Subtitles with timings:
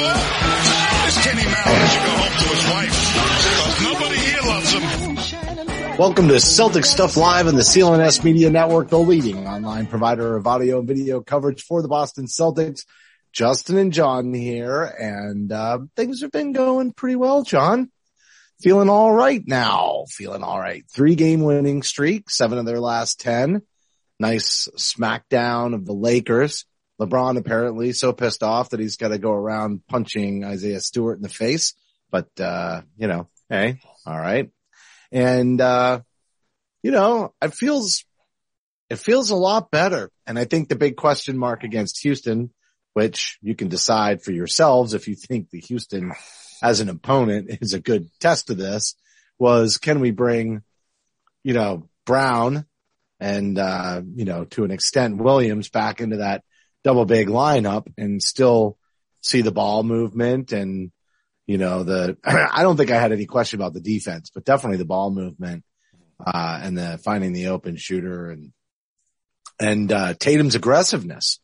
[0.00, 2.96] This Kenny Mallett should go home to his wife
[3.52, 5.98] because nobody here loves him.
[5.98, 10.46] Welcome to Celtic Stuff Live on the CLNS Media Network, the leading online provider of
[10.46, 12.86] audio and video coverage for the Boston Celtics.
[13.34, 17.90] Justin and John here, and uh, things have been going pretty well, John.
[18.62, 20.04] Feeling all right now.
[20.08, 20.82] Feeling all right.
[20.94, 23.60] Three game winning streak, seven of their last 10.
[24.18, 26.64] Nice smackdown of the Lakers.
[27.00, 31.22] LeBron apparently so pissed off that he's got to go around punching Isaiah Stewart in
[31.22, 31.74] the face.
[32.10, 34.50] But, uh, you know, hey, all right.
[35.10, 36.00] And, uh,
[36.82, 38.04] you know, it feels,
[38.90, 40.10] it feels a lot better.
[40.26, 42.50] And I think the big question mark against Houston,
[42.92, 46.12] which you can decide for yourselves if you think the Houston
[46.62, 48.94] as an opponent is a good test of this
[49.38, 50.62] was can we bring,
[51.44, 52.66] you know, Brown
[53.18, 56.44] and, uh, you know, to an extent Williams back into that
[56.84, 58.76] double big lineup and still
[59.22, 60.90] see the ball movement and,
[61.46, 64.78] you know, the, I don't think I had any question about the defense, but definitely
[64.78, 65.64] the ball movement,
[66.24, 68.52] uh, and the finding the open shooter and,
[69.58, 71.38] and, uh, Tatum's aggressiveness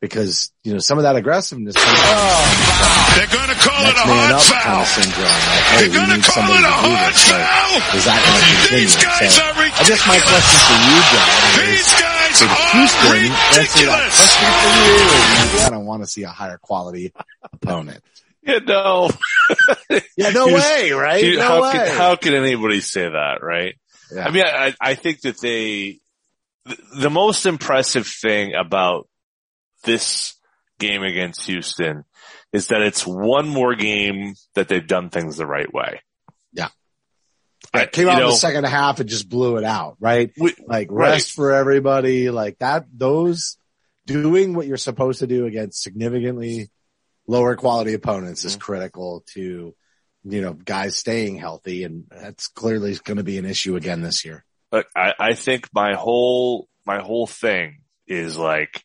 [0.00, 1.74] because, you know, some of that aggressiveness.
[1.78, 4.60] Oh, They're going to call it a hard foul.
[4.60, 5.24] kind of syndrome.
[5.24, 7.14] Like, hey, They're gonna need call somebody it a to hard.
[7.14, 7.78] Foul.
[7.96, 9.32] is that going to continue?
[9.32, 11.30] So, I guess my question for you, John,
[11.62, 14.14] is These guys are Houston, answer that ridiculous.
[14.16, 17.12] question for you, you kind of want to see a higher quality
[17.52, 18.02] opponent?
[18.46, 19.08] Yeah, no.
[20.18, 21.20] Yeah, no Here's- way, right?
[21.22, 21.72] Dude, no how way.
[21.72, 23.74] Can, how can anybody say that, right?
[24.14, 24.26] Yeah.
[24.26, 25.98] I mean, I, I think that they,
[26.66, 29.08] the, the most impressive thing about
[29.84, 30.34] this
[30.78, 32.04] game against Houston
[32.52, 36.02] is that it's one more game that they've done things the right way.
[37.92, 40.32] Came out in the second half and just blew it out, right?
[40.38, 41.10] we- Like Right.
[41.12, 43.56] rest for everybody, like that, those
[44.06, 46.70] doing what you're supposed to do against significantly
[47.26, 48.48] lower quality opponents Mm-hmm.
[48.48, 49.74] is critical to,
[50.24, 51.84] you know, guys staying healthy.
[51.84, 54.44] And that's clearly going to be an issue again this year.
[54.70, 58.82] But I, I think my whole, my whole thing is like,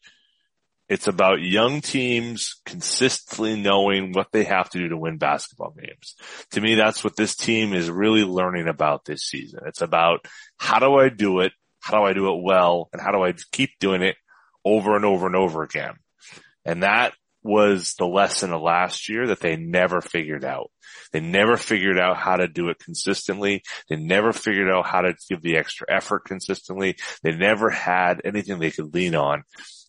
[0.90, 6.16] it's about young teams consistently knowing what they have to do to win basketball games.
[6.52, 9.62] To me, that's what this team is really learning about this season.
[9.68, 10.26] It's about
[10.58, 11.54] how do I do it?
[11.80, 12.90] How do I do it well?
[12.92, 14.16] And how do I keep doing it
[14.66, 15.94] over and over and over again?
[16.66, 17.14] And that
[17.44, 20.72] was the lesson of last year that they never figured out.
[21.14, 23.64] They never figured out how to do it consistently.
[23.90, 26.98] They never figured out how to give the extra effort consistently.
[27.24, 29.44] They never had anything they could lean on.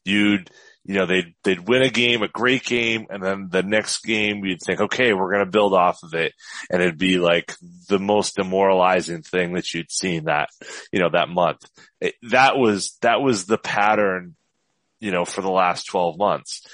[0.05, 0.51] You'd,
[0.85, 4.45] you know, they'd, they'd win a game, a great game, and then the next game
[4.45, 6.33] you'd think, okay, we're going to build off of it.
[6.71, 7.55] And it'd be like
[7.89, 10.49] the most demoralizing thing that you'd seen that,
[10.91, 11.63] you know, that month.
[12.01, 14.37] It, that was, that was the pattern,
[15.01, 16.67] you know, for the last 12 months.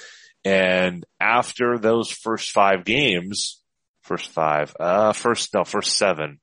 [0.45, 3.61] And after those first five games,
[4.03, 6.39] first five, uh, first, no, first seven,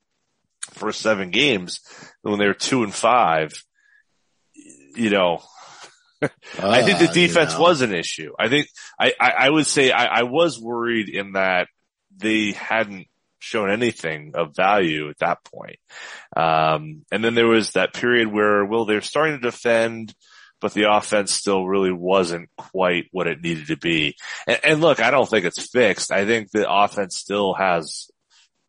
[0.71, 1.79] first seven games,
[2.21, 3.53] when they were two and five,
[4.95, 5.41] you know,
[6.61, 7.61] I think the you defense know.
[7.61, 8.33] was an issue.
[8.39, 8.67] I think
[8.99, 11.67] I, I, I would say I, I was worried in that
[12.15, 13.07] they hadn't
[13.39, 15.77] shown anything of value at that point.
[16.35, 20.13] Um, and then there was that period where, well, they're starting to defend,
[20.61, 24.15] but the offense still really wasn't quite what it needed to be.
[24.47, 26.11] And, and look, I don't think it's fixed.
[26.11, 28.07] I think the offense still has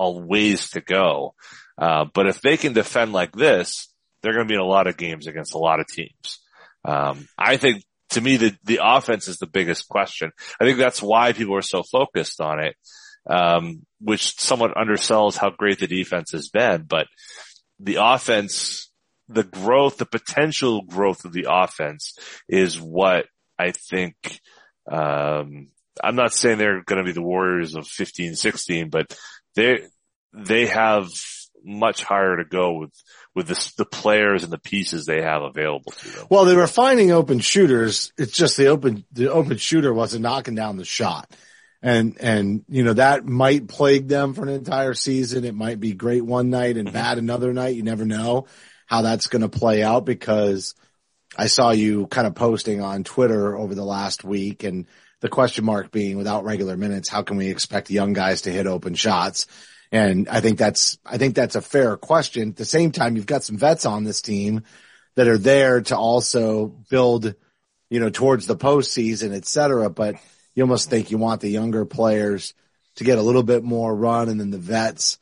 [0.00, 1.34] a ways to go.
[1.78, 3.88] Uh, but if they can defend like this,
[4.22, 6.40] they're going to be in a lot of games against a lot of teams.
[6.84, 10.30] Um, I think to me, the, the offense is the biggest question.
[10.60, 12.76] I think that's why people are so focused on it,
[13.28, 17.06] um, which somewhat undersells how great the defense has been, but
[17.80, 18.90] the offense,
[19.28, 22.16] the growth, the potential growth of the offense
[22.48, 23.26] is what
[23.58, 24.40] I think,
[24.90, 25.68] um,
[26.02, 29.16] I'm not saying they're going to be the Warriors of 15, 16, but
[29.54, 29.80] they,
[30.32, 31.08] they have
[31.64, 32.92] much higher to go with,
[33.34, 36.26] with the, the players and the pieces they have available to them.
[36.30, 38.12] Well, they were finding open shooters.
[38.16, 41.30] It's just the open, the open shooter wasn't knocking down the shot.
[41.82, 45.44] And, and, you know, that might plague them for an entire season.
[45.44, 46.94] It might be great one night and mm-hmm.
[46.94, 47.76] bad another night.
[47.76, 48.46] You never know
[48.86, 50.74] how that's going to play out because
[51.36, 54.86] I saw you kind of posting on Twitter over the last week and
[55.20, 58.66] the question mark being without regular minutes, how can we expect young guys to hit
[58.66, 59.46] open shots?
[59.94, 62.48] And I think that's, I think that's a fair question.
[62.48, 64.64] At the same time, you've got some vets on this team
[65.14, 67.32] that are there to also build,
[67.90, 69.88] you know, towards the postseason, et cetera.
[69.88, 70.16] But
[70.56, 72.54] you almost think you want the younger players
[72.96, 75.18] to get a little bit more run and then the vets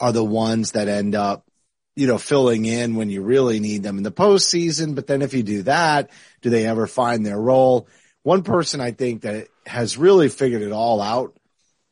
[0.00, 1.46] are the ones that end up,
[1.94, 4.96] you know, filling in when you really need them in the postseason.
[4.96, 6.10] But then if you do that,
[6.42, 7.86] do they ever find their role?
[8.24, 11.38] One person I think that has really figured it all out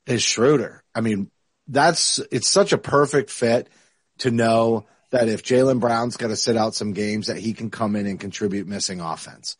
[0.04, 0.82] is Schroeder.
[0.92, 1.30] I mean,
[1.68, 3.68] that's, it's such a perfect fit
[4.18, 7.70] to know that if Jaylen Brown's got to sit out some games that he can
[7.70, 9.56] come in and contribute missing offense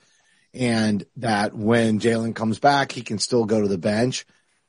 [0.53, 4.27] and that when Jaylen comes back, he can still go to the bench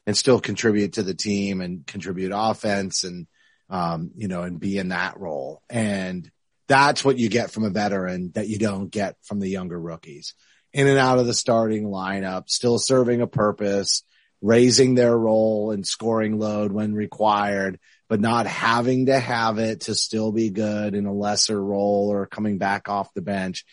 [0.08, 3.28] and still contribute to the team and contribute offense and,
[3.70, 5.62] um, you know, and be in that role.
[5.70, 6.30] And
[6.68, 10.34] that's what you get from a veteran that you don't get from the younger rookies
[10.74, 14.04] in and out of the starting lineup, still serving a purpose,
[14.46, 19.96] raising their role and scoring load when required, but not having to have it to
[19.96, 23.66] still be good in a lesser role or coming back off the bench.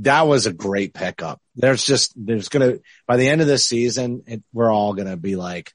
[0.00, 1.40] That was a great pickup.
[1.54, 5.08] There's just, there's going to, by the end of this season, it, we're all going
[5.08, 5.72] to be like,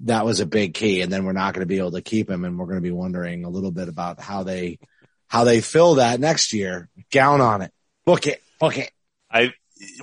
[0.00, 1.00] that was a big key.
[1.00, 2.44] And then we're not going to be able to keep him.
[2.44, 4.78] And we're going to be wondering a little bit about how they,
[5.26, 6.90] how they fill that next year.
[7.10, 7.72] Gown on it.
[8.04, 8.42] Book it.
[8.60, 8.90] Book it.
[9.30, 9.54] I,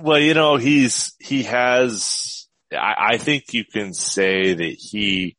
[0.02, 2.39] well, you know, he's, he has,
[2.74, 5.38] I, I think you can say that he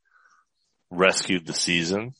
[0.91, 2.13] rescued the season.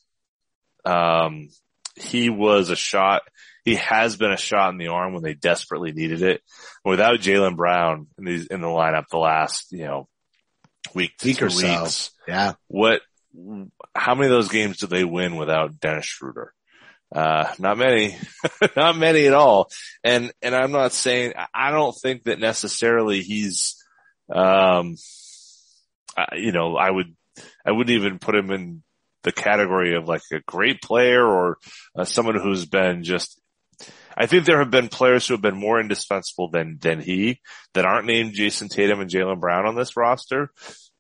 [0.85, 1.49] Um,
[1.97, 3.23] he was a shot.
[3.65, 6.43] He has been a shot in the arm when they desperately needed it.
[6.85, 10.09] Without Jaylen Brown in, these, in the lineup the last, you know,
[10.95, 12.11] week, week or weeks, so.
[12.27, 12.53] Yeah.
[12.69, 13.03] What,
[13.95, 16.55] how many of those games did they win without Dennis Schroeder?
[17.15, 18.17] Uh, not many,
[18.77, 19.71] not many at all.
[20.03, 23.80] And, and I'm not saying, I don't think that necessarily he's,
[24.33, 24.97] um,
[26.17, 27.15] I, you know, I would,
[27.65, 28.83] I wouldn't even put him in
[29.23, 31.59] the category of like a great player or
[31.97, 33.41] uh, someone who's been just,
[34.17, 37.41] I think there have been players who have been more indispensable than, than he
[37.75, 40.51] that aren't named Jayson Tatum and Jaylen Brown on this roster,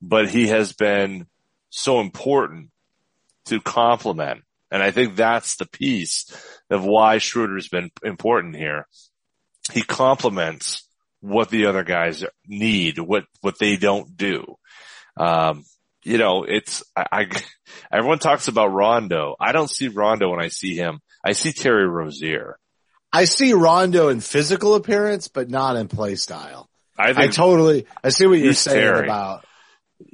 [0.00, 1.26] but he has been
[1.70, 2.70] so important
[3.46, 4.42] to complement.
[4.70, 6.30] And I think that's the piece
[6.70, 8.86] of why Schroeder's been important here.
[9.72, 10.86] He complements
[11.20, 14.56] what the other guys need, what, what they don't do.
[15.16, 15.64] Um,
[16.02, 17.26] you know, it's, I, I,
[17.92, 19.36] everyone talks about Rondo.
[19.38, 21.00] I don't see Rondo when I see him.
[21.24, 22.58] I see Terry Rozier.
[23.12, 26.68] I see Rondo in physical appearance, but not in play style.
[26.96, 29.06] I, I totally, I see what you're saying Terry.
[29.06, 29.44] about.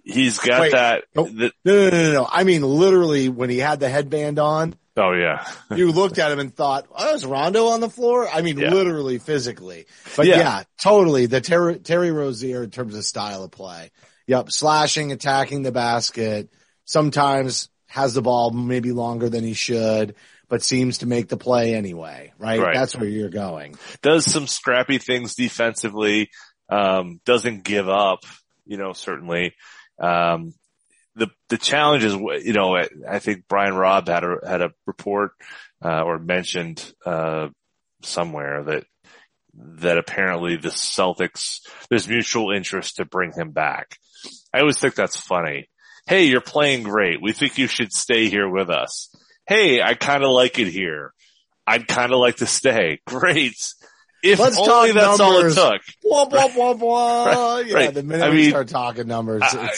[0.04, 1.04] He's got Wait, that.
[1.14, 2.28] No, the, no, no, no, no.
[2.30, 5.46] I mean, literally when he had the headband on, Oh yeah.
[5.76, 8.28] you looked at him and thought, oh, is Rondo on the floor?
[8.28, 8.72] I mean, yeah.
[8.72, 9.86] literally physically,
[10.16, 10.38] but yeah.
[10.38, 11.26] yeah, totally.
[11.26, 13.90] The Terry, Terry Rozier in terms of style of play.
[14.26, 14.50] Yep.
[14.50, 16.50] Slashing, attacking the basket.
[16.84, 20.14] Sometimes has the ball maybe longer than he should,
[20.48, 22.60] but seems to make the play anyway, right?
[22.60, 22.74] right.
[22.74, 23.76] That's where you're going.
[24.02, 26.30] Does some scrappy things defensively.
[26.68, 28.20] Um, doesn't give up,
[28.64, 29.54] you know, certainly.
[30.00, 30.54] Um,
[31.16, 35.32] the the challenge is, you know, I think Brian Robb had a had a report
[35.84, 37.48] uh, or mentioned uh,
[38.02, 38.84] somewhere that
[39.54, 43.96] that apparently the Celtics there's mutual interest to bring him back.
[44.52, 45.68] I always think that's funny.
[46.06, 47.20] Hey, you're playing great.
[47.20, 49.14] We think you should stay here with us.
[49.46, 51.12] Hey, I kind of like it here.
[51.66, 53.00] I'd kind of like to stay.
[53.06, 53.56] Great.
[54.32, 55.56] If Let's only that's numbers.
[55.56, 55.82] all it took.
[56.02, 57.24] Blah, blah, blah, blah.
[57.26, 57.66] Right.
[57.66, 57.94] Yeah, right.
[57.94, 59.70] the minute I we mean, start talking numbers, I,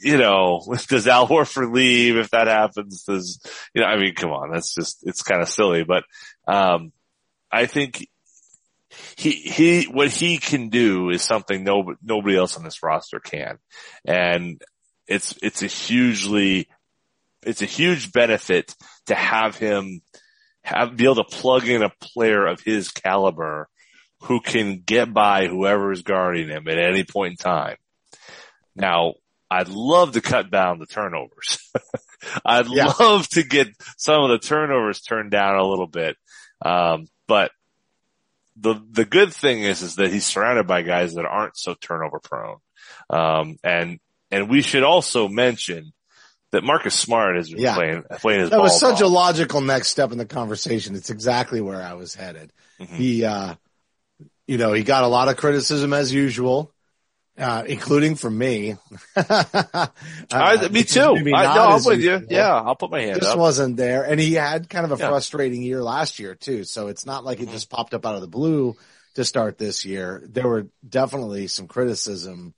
[0.00, 3.04] you know, does Al Horford leave if that happens?
[3.04, 3.40] Does,
[3.74, 6.04] you know, I mean, come on, that's just, it's kind of silly, but,
[6.48, 6.92] um,
[7.52, 8.06] I think
[9.16, 13.58] he, he, what he can do is something no, nobody else on this roster can.
[14.04, 14.62] And
[15.06, 16.68] it's, it's a hugely,
[17.42, 18.74] it's a huge benefit
[19.06, 20.02] to have him
[20.62, 23.68] have be able to plug in a player of his caliber
[24.22, 27.76] who can get by whoever is guarding him at any point in time.
[28.74, 29.14] Now,
[29.50, 31.58] I'd love to cut down the turnovers.
[32.44, 32.92] I'd Yeah.
[33.00, 36.16] love to get some of the turnovers turned down a little bit.
[36.64, 37.50] Um, but
[38.56, 42.20] the, the good thing is, is that he's surrounded by guys that aren't so turnover
[42.20, 42.58] prone.
[43.08, 43.98] Um, and,
[44.30, 45.92] and we should also mention
[46.52, 47.74] that Marcus Smart is Yeah.
[47.74, 50.94] playing, playing his That ball was such a logical next step in the conversation.
[50.94, 52.52] It's exactly where I was headed.
[52.80, 52.88] Mhm.
[52.88, 53.54] He, uh,
[54.50, 56.72] you know, he got a lot of criticism as usual,
[57.38, 58.76] uh, including from me.
[59.16, 59.88] I,
[60.30, 61.00] Uh, me too.
[61.00, 62.26] I, no, I'm with you.
[62.28, 63.38] Yeah, I'll put my hand Just up.
[63.38, 64.02] wasn't there.
[64.02, 65.08] And he had kind of a Yeah.
[65.08, 66.64] frustrating year last year too.
[66.64, 67.52] So it's not like it Mhm.
[67.52, 68.76] just popped up out of the blue
[69.14, 70.22] to start this year.
[70.28, 72.54] There were definitely some criticism.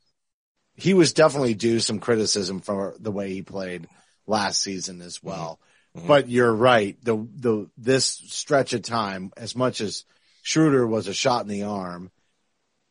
[0.74, 3.86] He was definitely due some criticism for the way he played
[4.26, 5.60] last season as well.
[5.96, 6.06] Mhm.
[6.06, 6.96] But you're right.
[7.04, 10.04] The, the, this stretch of time, as much as
[10.42, 12.10] Schroeder was a shot in the arm,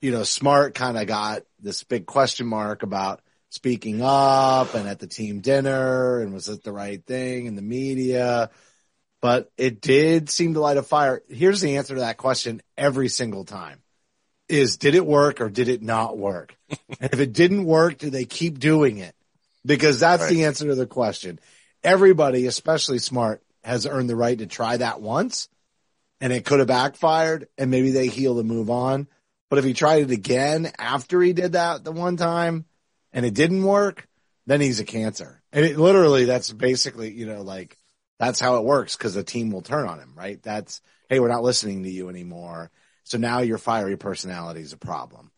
[0.01, 4.99] you know, Smart kind of got this big question mark about speaking up and at
[4.99, 8.49] the team dinner and was it the right thing in the media?
[9.21, 11.21] But it did seem to light a fire.
[11.29, 13.79] Here's the answer to that question every single time
[14.49, 16.57] is did it work or did it not work?
[16.69, 16.79] and
[17.13, 19.15] if it didn't work, do they keep doing it?
[19.63, 21.39] Because that's the answer to the question.
[21.83, 25.47] Everybody, especially smart, has earned the right to try that once
[26.21, 29.07] and it could have backfired and maybe they heal and move on.
[29.49, 32.65] But if he tried it again after he did that the one time
[33.11, 34.07] and it didn't work,
[34.45, 35.41] then he's a cancer.
[35.51, 37.77] And it literally, that's basically, you know, like
[38.19, 40.41] that's how it works because the team will turn on him, right?
[40.41, 42.71] That's, Hey, we're not listening to you anymore.
[43.03, 45.29] So now your fiery personality is a problem.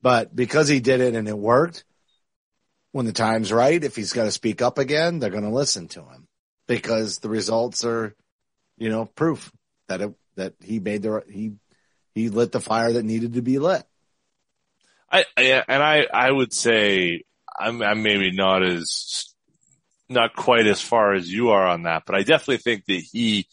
[0.00, 1.84] But because he did it and it worked,
[2.92, 5.88] when the time's right, if he's got to speak up again, they're going to listen
[5.88, 6.26] to him
[6.66, 8.14] because the results are,
[8.78, 9.52] you know, proof
[9.88, 11.52] that it, that he made the, he,
[12.14, 13.84] he lit the fire that needed to be lit.
[15.10, 17.22] I, I and I, I would say
[17.56, 19.32] I'm, I'm maybe not as,
[20.08, 23.46] not quite as far as you are on that, but I definitely think that he,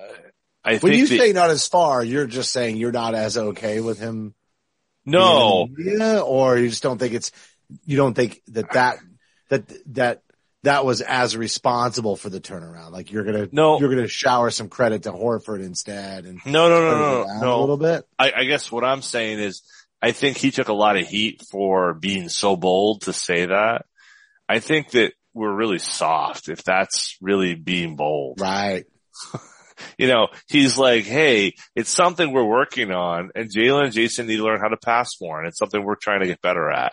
[0.00, 0.14] uh,
[0.64, 3.80] I When you that, say not as far, you're just saying you're not as okay
[3.80, 4.34] with him.
[5.04, 6.20] no, Yeah.
[6.20, 7.32] Or you just don't think it's,
[7.84, 8.98] you don't think that that,
[9.48, 10.22] that, that,
[10.62, 12.90] that was as responsible for the turnaround.
[12.90, 13.78] Like you're going to, No.
[13.80, 17.58] you're going to shower some credit to Horford instead and no, no, no, no, no,
[17.58, 18.04] a little bit.
[18.18, 19.62] I, I guess what I'm saying is
[20.02, 23.86] I think he took a lot of heat for being so bold to say that.
[24.48, 28.40] I think that we're really soft if that's really being bold.
[28.40, 28.84] Right.
[29.96, 34.36] You know, he's like, Hey, it's something we're working on and Jaylen and Jayson need
[34.36, 36.92] to learn how to pass more and it's something we're trying to get better at.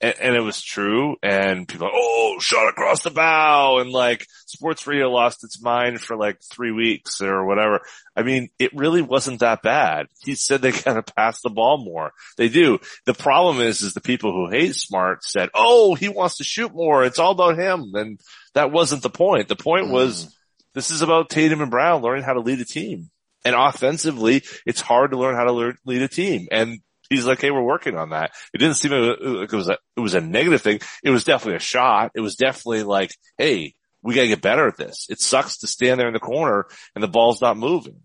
[0.00, 1.16] And, and it was true.
[1.22, 3.78] And people, are, oh, shot across the bow.
[3.78, 7.80] And like sports radio lost its mind for like three weeks or whatever.
[8.14, 10.06] I mean, it really wasn't that bad.
[10.22, 12.12] He said they gotta pass the ball more.
[12.36, 12.78] They do.
[13.04, 16.74] The problem is, is the people who hate Smart said, oh, he wants to shoot
[16.74, 17.04] more.
[17.04, 17.92] It's all about him.
[17.94, 18.20] And
[18.54, 19.48] that wasn't the point.
[19.48, 20.32] The point was mm.
[20.74, 23.10] this is about Tatum and Brown learning how to lead a team.
[23.44, 26.48] And offensively, it's hard to learn how to learn, lead a team.
[26.50, 28.32] And he's like, Hey, we're working on that.
[28.54, 30.80] It didn't seem like it was a, it was a negative thing.
[31.02, 32.12] It was definitely a shot.
[32.14, 35.06] It was definitely like, Hey, we gotta get better at this.
[35.10, 38.00] It sucks to stand there in the corner and the ball's not moving.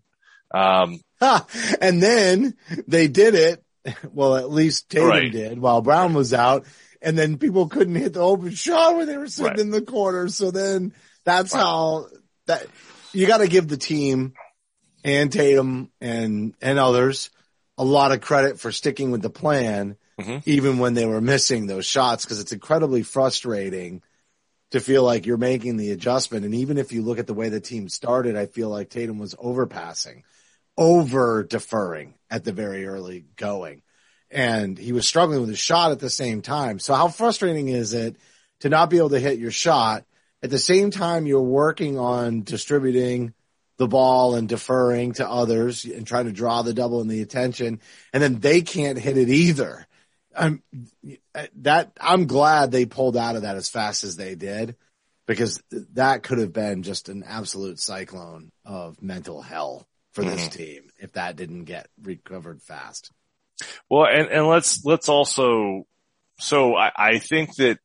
[0.52, 1.00] Um,
[1.80, 2.54] And then
[2.86, 3.62] they did it.
[4.12, 5.32] Well, at least Tatum Right.
[5.32, 6.66] did while Brown was out.
[7.00, 9.58] And then people couldn't hit the open shot when they were sitting Right.
[9.58, 10.28] in the corner.
[10.28, 10.92] So then
[11.24, 12.06] that's how
[12.46, 12.64] that
[13.12, 14.34] you got to give the team
[15.04, 17.30] and Tatum and, and others
[17.82, 20.42] a lot of credit for sticking with the plan, Mhm.
[20.46, 22.24] even when they were missing those shots.
[22.24, 24.02] Cause it's incredibly frustrating
[24.70, 26.44] to feel like you're making the adjustment.
[26.44, 29.18] And even if you look at the way the team started, I feel like Tatum
[29.18, 30.22] was overpassing
[30.78, 33.82] over deferring at the very early going.
[34.30, 36.78] And he was struggling with his shot at the same time.
[36.78, 38.16] So how frustrating is it
[38.60, 40.04] to not be able to hit your shot
[40.40, 43.34] at the same time you're working on distributing
[43.78, 47.80] the ball and deferring to others and trying to draw the double and the attention
[48.12, 49.86] and then they can't hit it either.
[50.34, 50.62] I'm
[51.56, 54.76] that I'm glad they pulled out of that as fast as they did
[55.26, 55.62] because
[55.92, 60.58] that could have been just an absolute cyclone of mental hell for this mm-hmm.
[60.58, 63.10] team if that didn't get recovered fast.
[63.88, 65.86] Well, and, and let's, let's also,
[66.38, 67.78] so I, I think that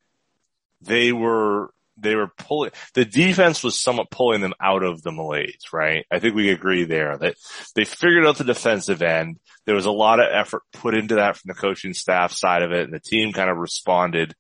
[0.82, 5.62] they were, they were pulling, the defense was somewhat pulling them out of the malaise,
[5.74, 6.06] right?
[6.12, 7.36] I think we agree there that
[7.76, 9.40] they figured out the defensive end.
[9.66, 12.72] There was a lot of effort put into that from the coaching staff side of
[12.72, 14.36] it and the team kind of responded,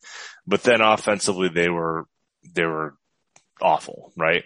[0.46, 2.06] but then offensively they were,
[2.54, 2.96] they were
[3.62, 4.44] awful, right?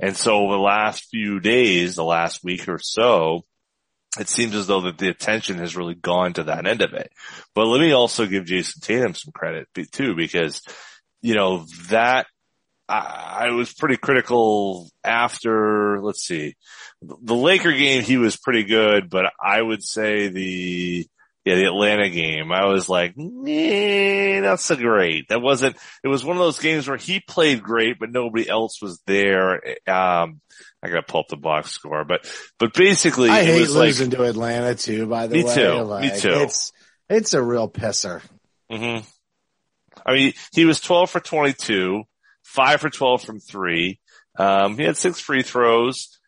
[0.00, 3.44] And so the last few days, the last week or so,
[4.18, 7.10] it seems as though that the attention has really gone to that end of it.
[7.54, 10.62] But let me also give Jayson Tatum some credit too, because,
[11.20, 12.26] you know, that
[12.88, 16.54] I, I was pretty critical after, let's see,
[17.02, 21.06] the Laker game, he was pretty good, but I would say the,
[21.44, 25.28] yeah, the Atlanta game, I was like, nah, not so great.
[25.28, 28.80] That wasn't, it was one of those games where he played great, but nobody else
[28.80, 29.56] was there.
[29.86, 30.40] Um,
[30.82, 34.24] I gotta pull up the box score, but, but basically, I hate losing like, to
[34.24, 35.54] Atlanta too, by the Me way.
[35.54, 35.72] too.
[35.82, 36.32] Like, Me too.
[36.32, 36.72] It's,
[37.08, 38.22] it's a real pisser.
[38.70, 38.98] hmm
[40.04, 42.02] I mean, he was 12 for 22,
[42.54, 43.98] five for 12 from three.
[44.38, 46.18] Um, he had six free throws,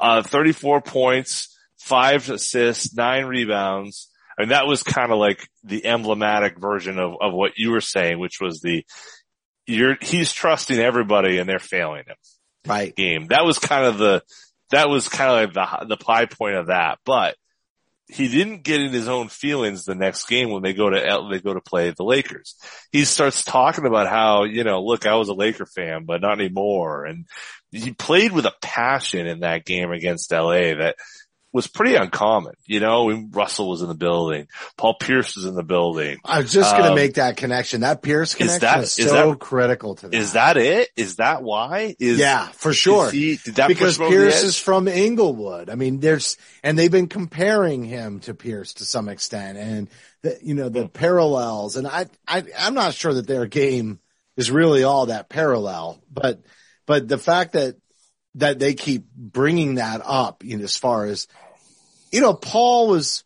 [0.00, 4.08] uh, 34 points, five assists, nine rebounds.
[4.38, 7.80] I mean, that was kind of like the emblematic version of, of what you were
[7.80, 8.84] saying, which was the,
[9.66, 12.16] you're, he's trusting everybody and they're failing him
[12.66, 12.94] Right.
[12.94, 13.28] game.
[13.28, 14.22] That was kind of the,
[14.70, 17.36] that was kind of like the, the high point of that, but
[18.08, 21.40] he didn't get in his own feelings the next game when they go to, they
[21.40, 22.54] go to play the Lakers.
[22.92, 26.40] He starts talking about how, you know, look, I was a Laker fan, but not
[26.40, 27.04] anymore.
[27.04, 27.26] And
[27.72, 30.96] he played with a passion in that game against LA that
[31.56, 32.52] was pretty uncommon.
[32.66, 34.46] You know, when Russell was in the building,
[34.76, 36.18] Paul Pierce was in the building.
[36.24, 37.80] I was just going to Um, make that connection.
[37.80, 40.16] That Pierce connection is, that- is so that- critical to that.
[40.16, 40.90] Is that it?
[40.96, 41.96] Is that why?
[41.98, 43.10] Is, yeah, for sure.
[43.10, 45.70] he- did that because push him over the Pierce is from Inglewood.
[45.70, 49.88] I mean, there's, and they've been comparing him to Pierce to some extent and
[50.22, 50.88] the, you know, the Hmm.
[50.88, 51.76] parallels.
[51.76, 53.98] And I, I, I'm not sure that their game
[54.36, 56.42] is really all that parallel, but,
[56.86, 57.76] but the fact that,
[58.34, 61.26] that they keep bringing that up, you know, as far as,
[62.16, 63.24] you know, Paul was,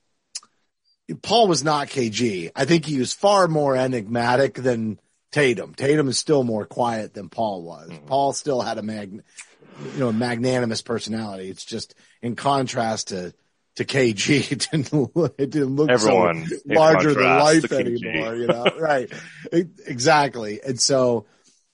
[1.23, 2.51] Paul was not KG.
[2.57, 4.99] I think he was far more enigmatic than
[5.31, 5.75] Tatum.
[5.75, 7.91] Tatum is still more quiet than Paul was.
[8.07, 11.49] Paul still had a mag, you know, a magnanimous personality.
[11.51, 13.33] It's just in contrast to,
[13.77, 18.49] to KG, it didn't, look- it didn't look Everyone so larger than life anymore, you
[18.49, 19.09] know, right.
[19.55, 20.61] E- Exactly.
[20.67, 21.27] And so,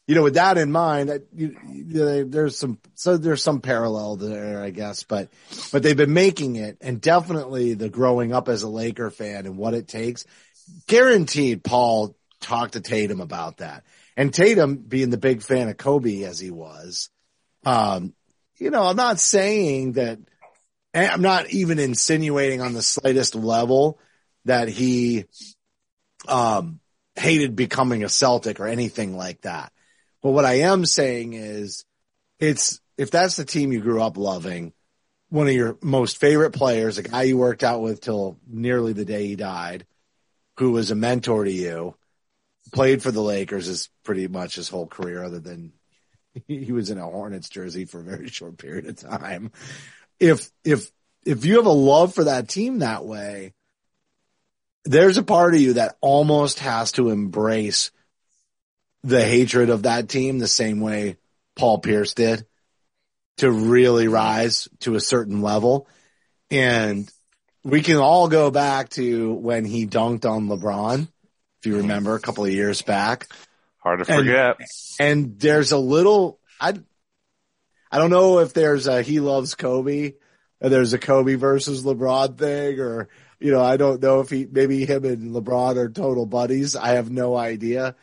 [0.07, 1.57] you know, with that in mind, that you,
[2.25, 5.29] there's some, so there's some parallel there, I guess, but,
[5.73, 9.57] but they've been making it and definitely the growing up as a Laker fan and
[9.57, 10.25] what it takes.
[10.87, 13.85] Guaranteed Paul talked to Tatum about that.
[14.17, 17.11] And Tatum being the big fan of Kobe as he was,
[17.65, 18.15] um,
[18.59, 20.19] you know, I'm not saying that,
[20.95, 23.99] I'm not even insinuating on the slightest level
[24.45, 25.25] that he,
[26.29, 26.79] um,
[27.17, 29.73] hated becoming a Celtic or anything like that.
[30.23, 31.85] But what I am saying is
[32.39, 34.73] it's, if that's the team you grew up loving,
[35.29, 39.05] one of your most favorite players, a guy you worked out with till nearly the
[39.05, 39.87] day he died,
[40.59, 41.95] who was a mentor to you,
[42.73, 45.73] played for the Lakers is pretty much his whole career other than
[46.49, 49.53] he was in a Hornets jersey for a very short period of time.
[50.19, 50.91] If, if,
[51.25, 53.53] if you have a love for that team that way,
[54.85, 57.91] there's a part of you that almost has to embrace
[59.03, 61.17] the hatred of that team the same way
[61.55, 62.45] Paul Pierce did
[63.39, 65.89] to really rise to a certain level.
[66.51, 67.11] And
[67.65, 71.03] we can all go back to when he dunked on LeBron,
[71.61, 73.27] if you remember a couple of years back.
[73.79, 74.57] Hard to And- forget.
[74.99, 76.75] And there's a little, I,
[77.91, 80.15] I don't know if there's a he loves Kobe,
[80.61, 84.47] or there's a Kobe versus LeBron thing, or, you know, I don't know if he,
[84.51, 86.75] maybe him and LeBron are total buddies.
[86.75, 87.95] I have no idea.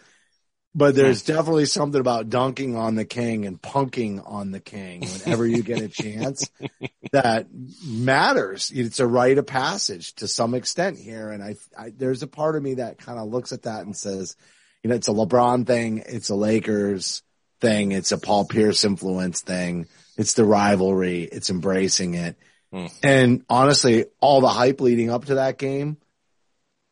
[0.76, 5.46] But there's definitely something about dunking on the king and punking on the king whenever
[5.46, 6.50] you get a chance
[7.12, 7.48] that
[7.86, 8.72] matters.
[8.74, 11.30] It's a rite of passage to some extent here.
[11.30, 13.96] And I, I there's a part of me that kind of looks at that and
[13.96, 14.36] says,
[14.82, 16.04] you know, it's a LeBron thing.
[16.08, 17.22] It's a Lakers
[17.62, 17.92] thing.
[17.92, 19.86] It's a Paul Pierce influence thing.
[20.18, 21.22] It's the rivalry.
[21.22, 22.36] It's embracing it.
[22.72, 22.88] Hmm.
[23.04, 25.98] And honestly, all the hype leading up to that game,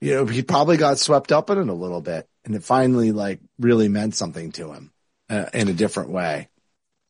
[0.01, 3.11] you know, he probably got swept up in it a little bit and it finally
[3.11, 4.91] like really meant something to him
[5.29, 6.49] uh, in a different way.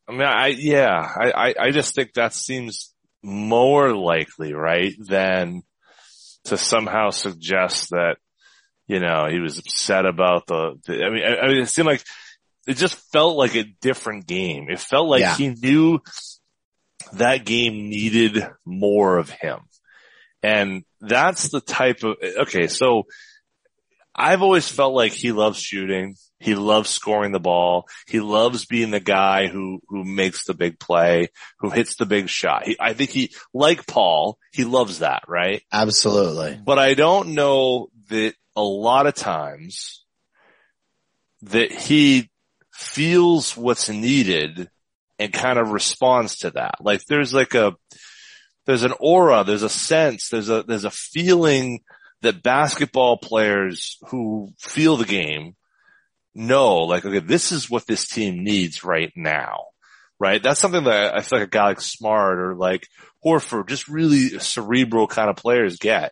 [0.07, 4.93] I mean, I, yeah, I, I, I just think that seems more likely, right?
[4.99, 5.63] Than
[6.45, 8.15] to somehow suggest that,
[8.87, 11.87] you know, he was upset about the, the I mean, I, I mean, it seemed
[11.87, 12.03] like
[12.67, 14.67] it just felt like a different game.
[14.69, 15.35] It felt like Yeah.
[15.35, 15.99] he knew
[17.13, 19.59] that game needed more of him.
[20.43, 23.03] And that's the type of, okay, so
[24.15, 26.15] I've always felt like he loves shooting.
[26.41, 27.87] He loves scoring the ball.
[28.07, 32.29] He loves being the guy who, who makes the big play, who hits the big
[32.29, 32.65] shot.
[32.65, 35.61] He, I think he, like Paul, he loves that, right?
[35.71, 36.59] Absolutely.
[36.63, 40.03] But I don't know that a lot of times
[41.43, 42.31] that he
[42.73, 44.69] feels what's needed
[45.19, 46.75] and kind of responds to that.
[46.81, 47.75] Like there's like a,
[48.65, 51.81] there's an aura, there's a sense, there's a, there's a feeling
[52.21, 55.55] that basketball players who feel the game
[56.33, 59.65] know like, okay, this is what this team needs right now.
[60.19, 60.41] Right.
[60.41, 62.87] That's something that I feel like a guy like Smart or like
[63.25, 66.11] Horford, just really cerebral kind of players get.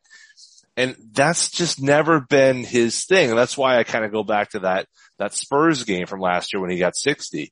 [0.75, 3.29] And that's just never been his thing.
[3.29, 4.87] And that's why I kind of go back to that,
[5.19, 7.51] that Spurs game from last year when he got 60,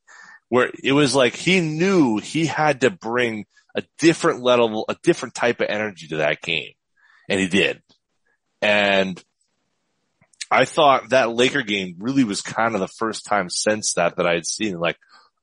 [0.49, 5.35] where it was like he knew he had to bring a different level, a different
[5.35, 6.71] type of energy to that game.
[7.29, 7.81] And he did.
[8.61, 9.21] And
[10.49, 14.27] I thought that Laker game really was kind of the first time since that that
[14.27, 14.97] I had seen like,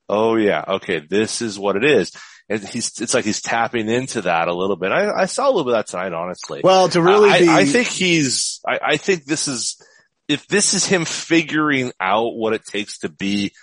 [0.09, 2.11] oh yeah, okay, this is what it is.
[2.47, 4.91] And he's, it's like he's tapping into that a little bit.
[4.91, 6.61] I, I saw a little bit of that tonight, honestly.
[6.63, 9.81] Well, to really I, be, I think he's, I, I think this is,
[10.27, 13.53] if this is him figuring out what it takes to be,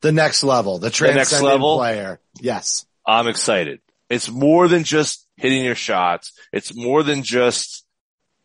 [0.00, 1.76] the next level, the next transcendent level?
[1.76, 2.20] player.
[2.40, 2.84] Yes.
[3.06, 3.80] I'm excited.
[4.10, 6.32] It's more than just hitting your shots.
[6.52, 7.86] It's more than just,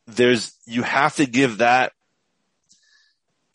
[0.05, 1.93] there's, you have to give that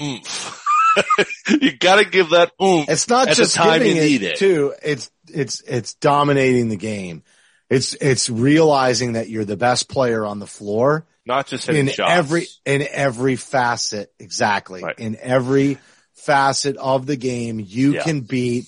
[0.03, 0.65] oomph.
[1.61, 2.89] you gotta give that oomph.
[2.89, 4.37] It's not at the just time giving you it, need it.
[4.37, 4.75] too.
[4.83, 7.23] It's, it's, it's dominating the game.
[7.71, 12.13] It's, it's realizing that you're the best player on the floor Not just in shots.
[12.13, 14.13] every, in every facet.
[14.21, 14.83] Exactly.
[14.83, 14.99] Right.
[14.99, 15.79] In every
[16.13, 18.03] facet of the game, you Yeah.
[18.03, 18.67] can beat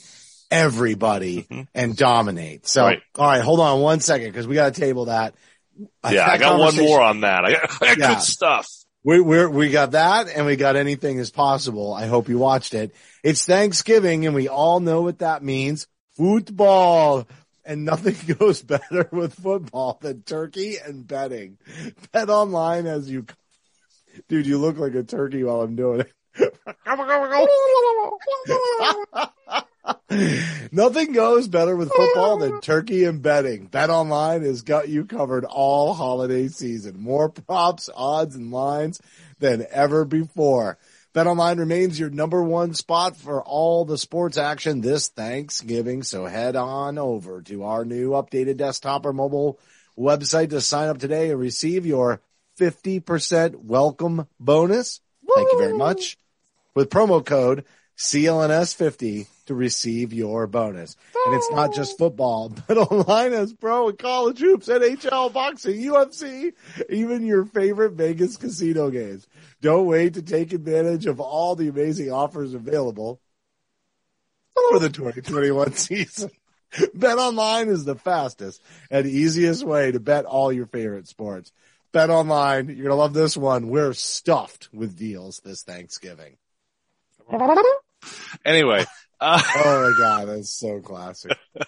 [0.51, 1.69] everybody Mhm.
[1.75, 2.67] and dominate.
[2.67, 3.01] So, Right.
[3.17, 5.35] all right, hold on one second because we got to table that.
[6.11, 7.45] yeah, I got one more on that.
[7.45, 8.15] I got, I got Yeah.
[8.15, 8.67] good stuff.
[9.07, 11.95] We we we got that, and we got anything is possible.
[11.95, 12.93] I hope you watched it.
[13.23, 17.29] It's Thanksgiving, and we all know what that means: football.
[17.65, 21.59] And nothing goes better with football than turkey and betting.
[22.11, 23.27] Bet online as you,
[24.29, 24.45] dude.
[24.45, 26.13] You look like a turkey while I'm doing it.
[30.73, 33.67] Nothing goes better with football than turkey and betting.
[33.67, 37.01] Bet online has got you covered all holiday season.
[37.01, 39.01] More props, odds, and lines
[39.39, 40.79] than ever before.
[41.13, 46.03] Bet online remains your number one spot for all the sports action this Thanksgiving.
[46.03, 49.59] So head on over to our new updated desktop or mobile
[49.97, 52.21] website to sign up today and receive your
[52.59, 55.01] 50% welcome bonus.
[55.35, 56.19] Thank you very much
[56.77, 57.65] with promo code
[57.97, 60.97] CLNS50 to receive your bonus.
[61.25, 66.53] And it's not just football, but online as pro college hoops, NHL, boxing, UFC,
[66.91, 69.27] even your favorite Vegas casino games.
[69.63, 73.21] Don't wait to take advantage of all the amazing offers available
[74.71, 76.31] for the 2021 season.
[76.95, 78.61] Bet online is the fastest
[78.91, 81.51] and easiest way to bet all your favorite sports.
[81.93, 82.67] Bet online.
[82.67, 83.69] You're going to love this one.
[83.69, 86.37] We're stuffed with deals this Thanksgiving.
[88.45, 88.85] Anyway,
[89.21, 90.29] uh, Oh my God.
[90.29, 91.37] That's so classic.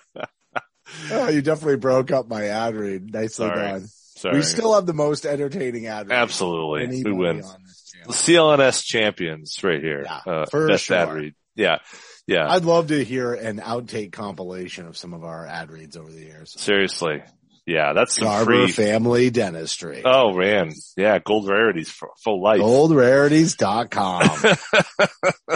[1.10, 3.12] Oh, you definitely broke up my ad read.
[3.12, 3.56] Nicely Sorry.
[3.56, 3.86] done.
[4.16, 4.36] sorry.
[4.36, 6.16] We still have the most entertaining ad read.
[6.16, 7.02] Absolutely.
[7.04, 7.42] We win.
[7.42, 8.12] on this channel.
[8.12, 10.04] CLNS champions right here.
[10.06, 11.34] Yeah, uh, best ad read.
[11.54, 11.78] Yeah.
[12.26, 12.50] Yeah.
[12.50, 16.20] I'd love to hear an outtake compilation of some of our ad reads over the
[16.20, 16.54] years.
[16.58, 17.22] Seriously.
[17.68, 17.92] Yeah.
[17.92, 18.72] That's some Garber free.
[18.72, 20.02] Family Dentistry.
[20.04, 20.72] Oh man.
[20.96, 21.18] Yeah.
[21.18, 22.60] Gold rarities for full life.
[22.60, 24.56] GoldRarities.com.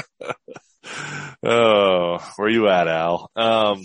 [1.44, 3.29] Oh, where you at, Al?
[3.35, 3.85] Um,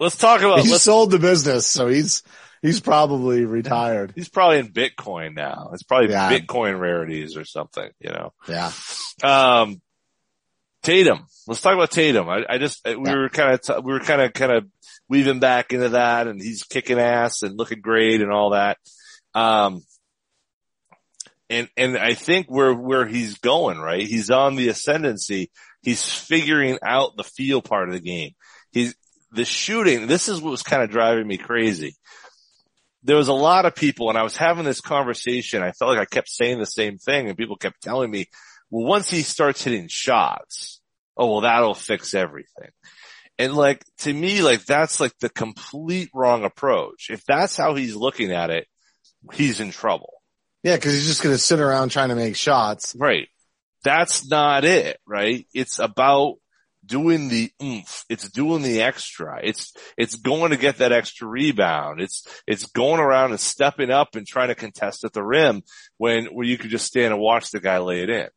[0.00, 2.22] let's talk about, he let's, sold the business, so he's
[2.62, 4.12] he's probably retired.
[4.14, 5.70] he's probably in Bitcoin now.
[5.74, 6.30] It's probably Yeah.
[6.30, 8.32] Bitcoin rarities or something, you know?
[8.48, 8.72] Yeah.
[9.22, 9.82] Um,
[10.84, 11.26] Tatum.
[11.46, 12.28] Let's talk about Tatum.
[12.28, 13.16] I, I just, we Yeah.
[13.16, 14.66] were kind of, t- we were kind of, kind of
[15.08, 18.78] weaving back into that and he's kicking ass and looking great and all that.
[19.34, 19.82] Um,
[21.50, 24.06] and, and I think where, where he's going, right?
[24.06, 25.50] He's on the ascendancy.
[25.82, 28.32] He's figuring out the feel part of the game.
[28.72, 28.94] He's,
[29.32, 31.96] the shooting, this is what was kind of driving me crazy.
[33.02, 35.62] There was a lot of people and I was having this conversation.
[35.62, 38.26] I felt like I kept saying the same thing and people kept telling me,
[38.70, 40.73] well, once he starts hitting shots,
[41.16, 42.70] oh, well, that'll fix everything.
[43.38, 47.08] And like, to me, like, that's like the complete wrong approach.
[47.10, 48.66] If that's how he's looking at it,
[49.32, 50.12] he's in trouble.
[50.62, 52.94] Yeah, because he's just going to sit around trying to make shots.
[52.98, 53.28] Right.
[53.82, 55.46] That's not it, right?
[55.52, 56.36] It's about
[56.86, 58.04] doing the oomph.
[58.08, 59.40] It's doing the extra.
[59.42, 62.00] It's, it's going to get that extra rebound.
[62.00, 65.62] It's, it's going around and stepping up and trying to contest at the rim
[65.98, 68.28] when, where you could just stand and watch the guy lay it in.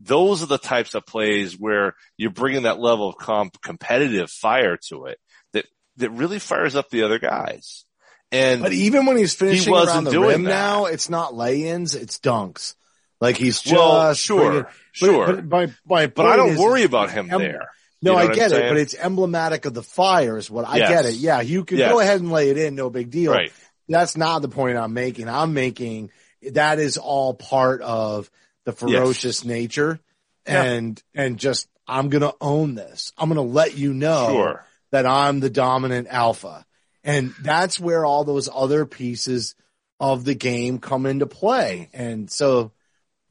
[0.00, 4.78] Those are the types of plays where you're bringing that level of comp- competitive fire
[4.88, 5.18] to it
[5.52, 5.66] that,
[5.98, 7.84] that really fires up the other guys.
[8.32, 10.48] And But even when he's finishing wasn't around the rim that.
[10.50, 12.74] now, it's not lay-ins, it's dunks.
[13.20, 15.26] Like he's just well, bringing- sure, but- sure.
[15.26, 17.68] But, my, my But I don't is- worry about him I'm- there.
[18.02, 20.78] No, You know I get it, but it's emblematic of the fire is what I
[20.78, 20.88] Yes.
[20.88, 21.14] get it.
[21.16, 21.92] Yeah, you can Yes.
[21.92, 23.30] go ahead and lay it in, no big deal.
[23.32, 23.52] right.
[23.90, 25.28] That's not the point I'm making.
[25.28, 26.10] I'm making
[26.52, 28.30] that is all part of
[28.64, 30.00] the ferocious nature
[30.46, 30.62] Yeah.
[30.62, 33.12] and and just I'm going to own this.
[33.18, 34.66] I'm going to let you know Sure.
[34.92, 36.64] that I'm the dominant alpha.
[37.02, 39.54] And that's where all those other pieces
[39.98, 41.88] of the game come into play.
[41.92, 42.72] And so,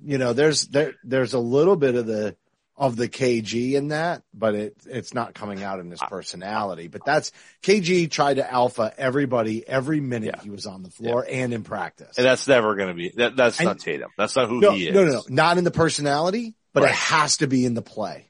[0.04, 2.36] you know, there's there there's a little bit of the
[2.80, 6.88] of the KG in that, but it it's not coming out in his personality.
[6.88, 10.42] But that's KG tried to alpha everybody every minute Yeah.
[10.42, 12.18] he was on the floor and in practice.
[12.18, 14.10] And that's never going to be, that, that's And- not Tatum.
[14.18, 14.96] That's not who no, he is.
[14.96, 16.92] no, no, no, not in the personality, but Right.
[16.92, 18.26] it has to be in the play.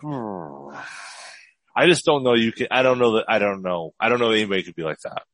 [0.04, 3.92] I just don't know you can, I don't know that, I don't know.
[4.00, 5.24] I don't know anybody could be like that.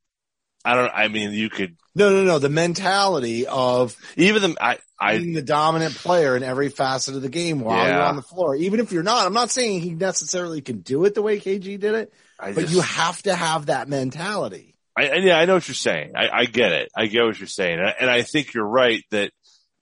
[0.64, 2.38] I don't, I mean, you could, No, no, no.
[2.38, 7.22] The mentality of even the, I, I, being the dominant player in every facet of
[7.22, 8.54] the game while you're on the floor.
[8.54, 11.80] Even if you're not, I'm not saying he necessarily can do it the way KG
[11.80, 14.76] did it, I but just, you have to have that mentality.
[14.96, 16.12] I, I- yeah, I know what you're saying.
[16.16, 16.90] I, I get it.
[16.96, 17.78] I get what you're saying.
[17.78, 19.32] And I, and I think you're right that,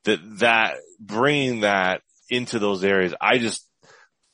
[0.04, 3.66] that, that bringing that into those areas, I just,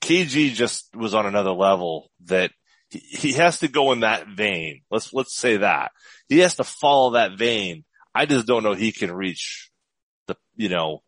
[0.03, 2.53] KG just was on another level that
[2.97, 4.83] he, he has to go in that vein.
[4.91, 5.93] Let's, let's say that
[6.29, 7.85] he has to follow that vein.
[8.15, 9.71] I just don't know he can reach
[10.27, 11.03] the, you know,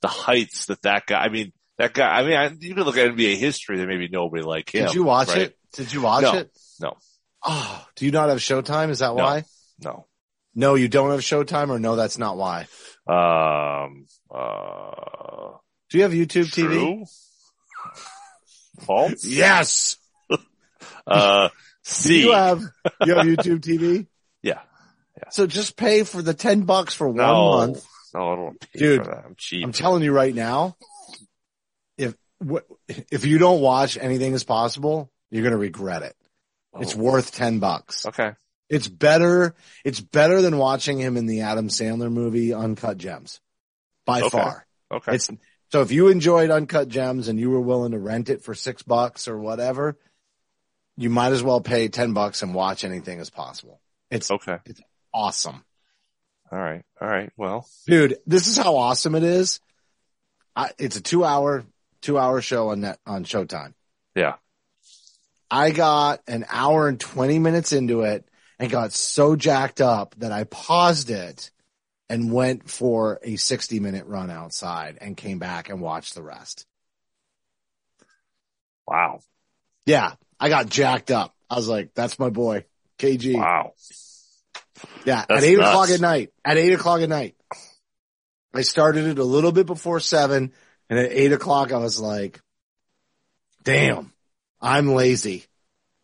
[0.00, 2.96] the heights that that guy, I mean, that guy, I mean, I, you can look
[2.96, 4.86] at NBA history, there may be nobody like him.
[4.86, 5.38] Did you watch right?
[5.42, 5.58] it?
[5.74, 6.34] Did you watch No.
[6.34, 6.50] it?
[6.80, 6.96] No.
[7.44, 8.90] Oh, do you not have Showtime?
[8.90, 9.22] Is that No.
[9.24, 9.44] why?
[9.80, 10.06] No.
[10.54, 12.66] No, you don't have Showtime or no, that's not why.
[13.06, 15.56] Um, uh,
[15.90, 16.68] Do you have YouTube TV?
[16.68, 17.04] True?
[18.80, 19.24] False?
[19.24, 19.96] Yes.
[21.06, 21.48] Uh,
[21.82, 22.22] C.
[22.22, 22.60] You have,
[23.04, 24.06] you have YouTube TV?
[24.42, 24.60] yeah.
[25.30, 27.84] So just pay for the 10 bucks for one month.
[28.14, 29.06] No, I don't pay Dude.
[29.08, 29.64] I'm cheap.
[29.64, 30.76] I'm telling you right now,
[31.96, 32.14] if
[32.88, 36.14] if you don't watch anything is possible, you're gonna regret it.
[36.80, 36.98] It's Oh.
[36.98, 38.04] worth ten bucks.
[38.06, 38.32] okay.
[38.68, 39.54] It's better.
[39.84, 43.40] It's better than watching him in the Adam Sandler movie Uncut Gems,
[44.06, 44.28] by Okay.
[44.30, 44.66] far.
[44.90, 45.14] Okay.
[45.14, 45.30] It's
[45.70, 48.82] so if you enjoyed Uncut Gems and you were willing to rent it for six
[48.82, 49.96] bucks or whatever,
[50.96, 53.80] you might as well pay ten bucks and watch anything as possible.
[54.10, 54.58] It's okay.
[54.66, 54.80] It's
[55.12, 55.64] awesome.
[56.50, 56.82] All right.
[57.00, 57.30] All right.
[57.36, 59.60] Well, dude this is how awesome it is
[60.54, 61.64] I, it's a two hour
[62.02, 63.72] two hour show on net on showtime
[64.14, 64.34] yeah.
[65.50, 68.28] i got an hour and 20 minutes into it
[68.58, 71.50] and got so jacked up that i paused it
[72.10, 76.66] and went for a 60 minute run outside and came back and watched the rest
[78.86, 79.20] Wow.
[79.86, 82.64] yeah i got jacked up i was like that's my boy
[82.98, 83.72] kg Wow.
[85.04, 85.68] Yeah, That's at eight nuts.
[85.70, 86.30] o'clock at night.
[86.44, 87.36] At eight o'clock at night.
[88.52, 90.52] I started it a little bit before seven,
[90.90, 92.40] and at eight o'clock I was like,
[93.62, 94.12] "Damn,
[94.60, 95.44] I'm lazy,"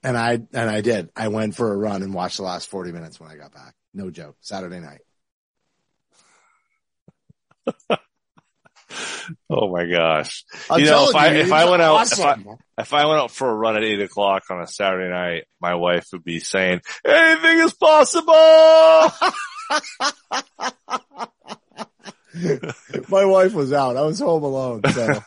[0.04, 1.10] and I and I did.
[1.16, 3.74] I went for a run and watched the last forty minutes when I got back.
[3.94, 4.36] No joke.
[4.40, 5.00] Saturday night.
[9.50, 10.44] Oh my gosh.
[10.70, 12.92] I'm You know, if telling I- you, if I it's went out- if I- If
[12.94, 16.06] I went out for a run at eight o'clock on a Saturday night, my wife
[16.12, 18.32] would be saying, anything is possible.
[23.08, 23.96] My wife was out.
[23.96, 24.82] I was home alone.
[24.92, 25.20] So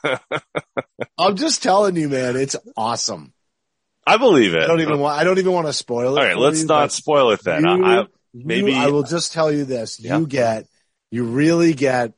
[1.18, 3.34] I'm just telling you, man, it's awesome.
[4.08, 4.64] I believe it.
[4.64, 5.20] I don't even want.
[5.20, 6.20] I don't even want to spoil it.
[6.20, 6.34] All right.
[6.34, 7.64] for Let's you, not spoil it then.
[7.64, 10.00] You- I, I, you- maybe- I will just tell you this.
[10.00, 10.18] Yeah.
[10.20, 10.68] You get,
[11.12, 12.14] you really get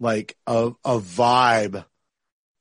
[0.00, 1.84] like a, a vibe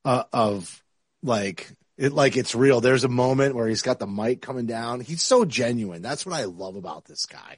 [0.06, 0.84] uh, of
[1.24, 2.82] like, it, like it's real.
[2.82, 5.00] There's a moment where he's got the mic coming down.
[5.00, 6.02] He's so genuine.
[6.02, 7.58] That's what I love about this guy.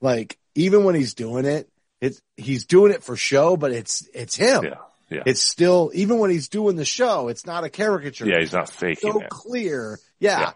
[0.00, 1.68] Like, even when he's doing it,
[2.00, 4.64] it's, he's doing it for show, but it's, it's him.
[4.64, 4.74] yeah.
[5.10, 5.22] Yeah.
[5.26, 8.40] It's still, even when he's doing the show, it's not a caricature yeah.
[8.40, 9.28] He's not faking so it.
[9.28, 9.98] clear.
[10.18, 10.40] Yeah.
[10.40, 10.52] Yeah.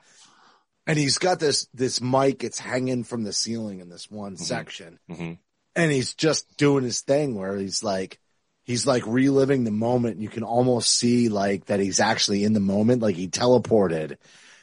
[0.86, 4.42] And he's got this, this mic, it's hanging from the ceiling in this one Mm-hmm.
[4.42, 4.98] section.
[5.10, 5.32] hmm
[5.74, 8.18] And he's just doing his thing where he's like,
[8.66, 10.20] he's like reliving the moment.
[10.20, 13.00] You can almost see like that he's actually in the moment.
[13.00, 14.16] Like he teleported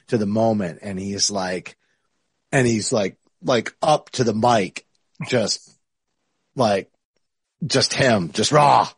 [0.07, 1.77] to the moment and he's like,
[2.51, 4.85] and he's like, like up to the mic,
[5.27, 5.73] just
[6.55, 6.91] like,
[7.65, 8.89] just him, just raw.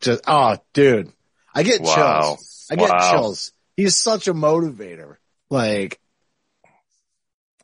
[0.00, 1.12] Just, oh, dude,
[1.54, 1.94] I get Wow.
[1.94, 2.66] chills.
[2.70, 3.10] I get Wow.
[3.10, 3.52] chills.
[3.76, 5.16] He's such a motivator.
[5.50, 6.00] Like,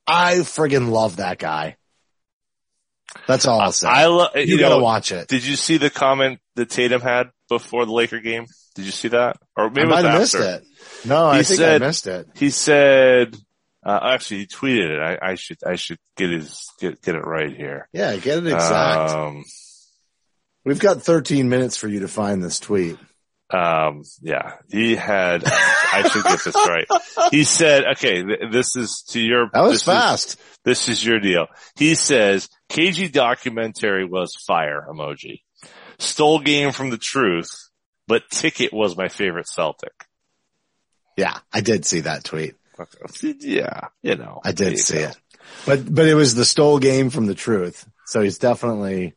[0.07, 1.77] I friggin' love that guy.
[3.27, 3.89] That's all I'll say.
[3.89, 5.29] I love, you, you, gotta know, watch it.
[5.29, 8.47] did you see the comment that Tatum had before the Laker game?
[8.75, 9.37] Did you see that?
[9.57, 10.65] Or maybe it might was have missed it.
[11.09, 12.27] No, I He think said- I missed it.
[12.37, 13.37] He said,
[13.85, 15.01] uh, actually he tweeted it.
[15.23, 17.89] I, I should, I should get his, get, get it right here.
[17.93, 19.11] Yeah, get it exact.
[19.13, 19.45] Um,
[20.65, 22.97] We've got 13 minutes for you to find this tweet.
[23.51, 26.87] Um, yeah, he had, I should get this right.
[27.31, 30.41] He said, okay, th- this is to your, That was this is- fast.
[30.65, 31.49] this is your deal.
[31.77, 35.43] He says, KG documentary was fire emoji.
[35.99, 37.51] Stole game from the truth,
[38.09, 39.93] but ticket was my favorite Celtic.
[41.17, 42.55] Yeah, I did see that tweet.
[43.23, 44.41] Yeah, you know.
[44.45, 45.09] I did see go.
[45.09, 45.17] it.
[45.67, 47.87] But but it was the stole game from the truth.
[48.07, 49.15] So he's definitely a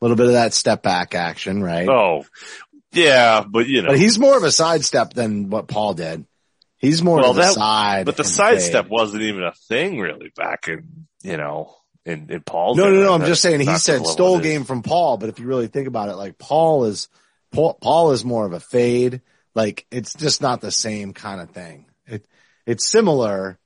[0.00, 1.88] little bit of that step back action, right?
[1.88, 2.26] Oh,
[2.92, 6.26] yeah, but you know, But he's more of a sidestep than what Paul did.
[6.78, 8.06] He's more Well, of a that- side.
[8.06, 11.74] but the sidestep wasn't even a thing really back in, you know,
[12.08, 12.76] in Paul's.
[12.76, 13.14] No, no, no.
[13.14, 16.08] I'm just saying he said stole game from Paul, but if you really think about
[16.08, 17.08] it, like Paul is,
[17.52, 19.20] Paul, Paul is more of a fade.
[19.54, 21.86] Like it's just not the same kind of thing.
[22.06, 22.26] It,
[22.66, 23.58] it's similar,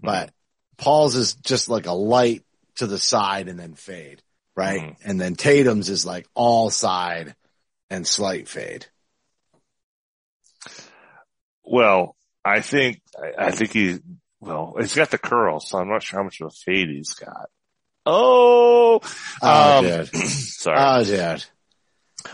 [0.00, 0.30] but
[0.76, 2.44] Paul's is just like a light
[2.76, 4.22] to the side and then fade,
[4.56, 4.80] right?
[4.80, 4.96] Mhm.
[5.04, 7.34] And then Tatum's is like all side
[7.90, 8.86] and slight fade.
[11.64, 13.98] Well, I think, I, I think he,
[14.40, 17.12] well, he's got the curl, so I'm not sure how much of a fade he's
[17.14, 17.48] got.
[18.06, 19.00] Oh,
[19.42, 20.08] Oh, um, dude.
[20.28, 20.78] sorry.
[20.80, 21.44] Oh, dude.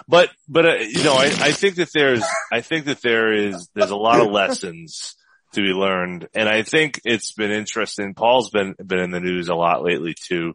[0.08, 3.68] but but uh, you know I, I think that there's I think that there is
[3.74, 5.16] there's a lot of lessons
[5.52, 9.48] to be learned and I think it's been interesting Paul's been been in the news
[9.48, 10.54] a lot lately too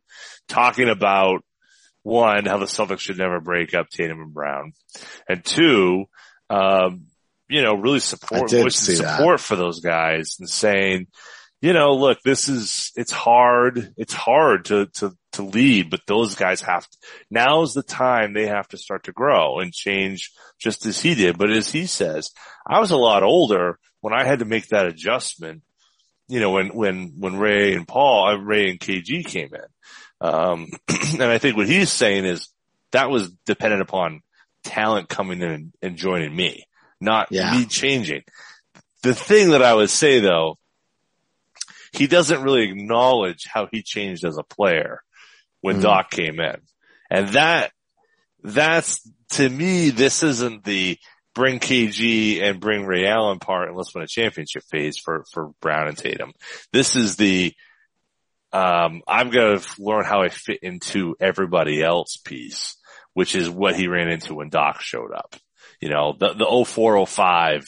[0.49, 1.43] talking about
[2.03, 4.73] one how the Celtics should never break up Tatum and Brown
[5.29, 6.05] and two
[6.49, 7.05] um
[7.47, 9.17] you know really support pushing that.
[9.17, 11.07] support for those guys and saying
[11.61, 13.93] you know, look, this is, it's hard.
[13.95, 16.97] It's hard to, to, to lead, but those guys have to,
[17.29, 21.37] now's the time they have to start to grow and change just as he did.
[21.37, 22.31] But as he says,
[22.67, 25.61] I was a lot older when I had to make that adjustment,
[26.27, 30.27] you know, when, when, when Ray and Paul, uh, Ray and KG came in.
[30.27, 30.67] Um,
[31.13, 32.49] and I think what he's saying is
[32.91, 34.21] that was dependent upon
[34.63, 36.65] talent coming in and, and joining me,
[36.99, 37.51] not Yeah.
[37.51, 38.23] me changing.
[39.03, 40.57] The thing that I would say though,
[41.91, 45.01] he doesn't really acknowledge how he changed as a player
[45.61, 45.81] when Mhm.
[45.83, 46.57] Doc came in.
[47.09, 47.71] And that,
[48.43, 50.97] that's, to me, this isn't the
[51.33, 55.51] bring KG and bring Ray Allen part and let's win a championship phase for, for
[55.61, 56.33] Brown and Tatum.
[56.73, 57.53] This is the,
[58.53, 62.77] um, I'm going to learn how I fit into everybody else piece,
[63.13, 65.35] which is what he ran into when Doc showed up.
[65.79, 67.65] You know, the, the 0405,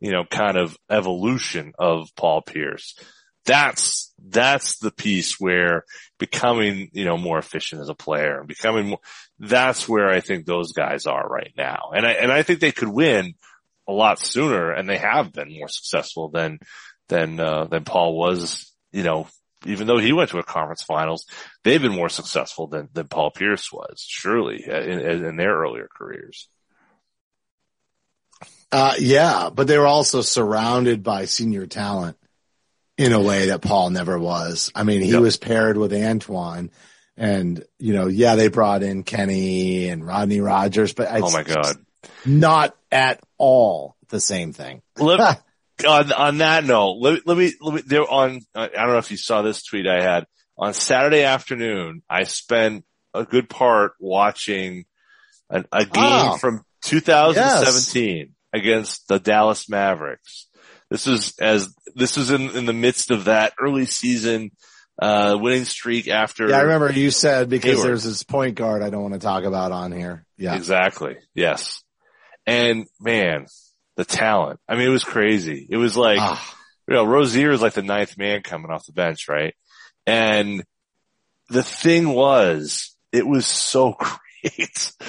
[0.00, 2.98] you know, kind of evolution of Paul Pierce
[3.46, 5.84] that's that's the piece where
[6.18, 8.98] becoming you know more efficient as a player and becoming more
[9.38, 11.90] that's where I think those guys are right now.
[11.94, 13.34] And I and I think they could win
[13.88, 16.58] a lot sooner and they have been more successful than
[17.08, 19.28] than uh, than Paul was you know
[19.64, 21.26] even though he went to a conference finals
[21.64, 25.88] they've been more successful than than Paul Pierce was surely uh, in, in their earlier
[25.94, 26.48] careers.
[28.72, 32.16] Uh, yeah, but they were also surrounded by senior talent
[32.98, 34.70] in a way that Paul never was.
[34.74, 35.20] I mean, he Yep.
[35.20, 36.70] was paired with Antoine
[37.16, 41.76] and, you know, yeah, they brought in Kenny and Rodney Rogers, but oh my god
[42.24, 44.80] not at all the same thing.
[44.96, 45.20] Let,
[45.86, 49.10] on, on that note, let, let me, let me, there on, I don't know if
[49.10, 52.02] you saw this tweet I had on Saturday afternoon.
[52.08, 54.84] I spent a good part watching
[55.50, 56.36] an, a game Oh.
[56.38, 60.46] from 2017 against the Dallas Mavericks.
[60.90, 64.50] This was as, this was in, in the midst of that early season,
[65.00, 66.48] uh, winning streak after.
[66.48, 67.88] Yeah, I remember you said because Hayward.
[67.88, 70.24] there's this point guard I don't want to talk about on here.
[70.36, 70.54] Yeah.
[70.54, 71.16] Exactly.
[71.34, 71.82] Yes.
[72.46, 73.46] And man,
[73.96, 74.60] the talent.
[74.68, 75.66] I mean, it was crazy.
[75.68, 76.56] It was like, Ah,
[76.88, 79.54] you know, Rozier is like the ninth man coming off the bench, right?
[80.06, 80.64] And
[81.48, 83.96] the thing was, it was so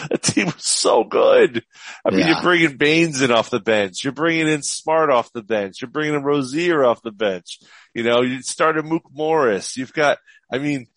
[0.09, 1.63] The team was so good.
[2.05, 2.27] I mean, Yeah.
[2.33, 4.03] you're bringing Baynes in off the bench.
[4.03, 5.81] You're bringing in Smart off the bench.
[5.81, 7.59] You're bringing in Rozier off the bench.
[7.93, 9.75] You know, you started Mook Morris.
[9.77, 10.19] You've got,
[10.51, 10.87] I mean,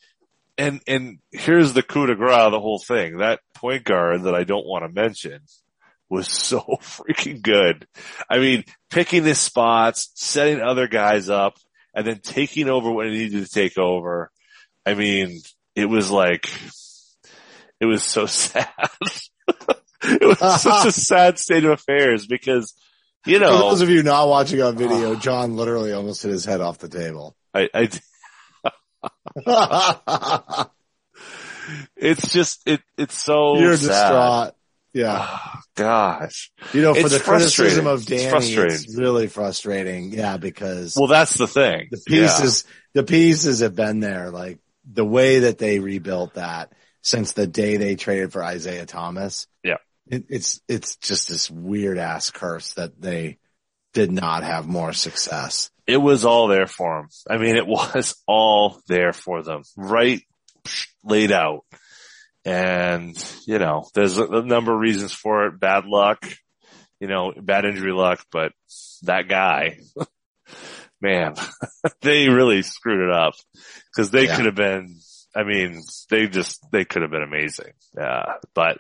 [0.58, 3.18] and, and here's the coup de grace, the whole thing.
[3.18, 5.40] That point guard that I don't want to mention
[6.08, 7.86] was so freaking good.
[8.28, 11.56] I mean, picking his spots, setting other guys up,
[11.94, 14.30] and then taking over when he needed to take over.
[14.86, 15.40] I mean,
[15.74, 16.48] it was like,
[17.80, 18.68] it was so sad.
[20.02, 22.74] it was such a sad state of affairs because,
[23.26, 26.44] you know, For those of you not watching on video, John literally almost hit his
[26.44, 27.34] head off the table.
[27.54, 27.88] I, I,
[31.96, 33.88] it's just, it, it's so You're sad.
[34.08, 34.54] distraught.
[34.92, 35.24] Yeah.
[35.30, 36.50] Oh, gosh.
[36.72, 38.96] You know, for It's the criticism of It's Danny, it's, frustrating.
[38.98, 40.12] really frustrating.
[40.12, 41.88] Yeah, because Well, that's the thing.
[41.92, 42.22] the Yeah.
[42.26, 42.64] pieces,
[42.94, 44.30] the pieces have been there.
[44.30, 44.58] Like
[44.90, 46.72] the way that they rebuilt that
[47.02, 49.46] since the day they traded for Isaiah Thomas.
[49.64, 49.78] Yeah.
[50.06, 53.38] it, it's it's just this weird ass curse that they
[53.94, 55.70] did not have more success.
[55.86, 57.08] It was all there for them.
[57.28, 60.22] I mean, it was all there for them, right
[61.02, 61.64] laid out.
[62.44, 65.60] And, you know, there's a, a number of reasons for it.
[65.60, 66.24] Bad luck,
[66.98, 68.52] you know, bad injury luck, but
[69.02, 69.78] that guy,
[71.02, 71.34] man,
[72.02, 73.34] they really screwed it up
[73.90, 74.36] because they Yeah.
[74.36, 74.98] could have been,
[75.34, 77.72] I mean, they just, they could have been amazing.
[77.96, 78.34] Yeah.
[78.54, 78.78] But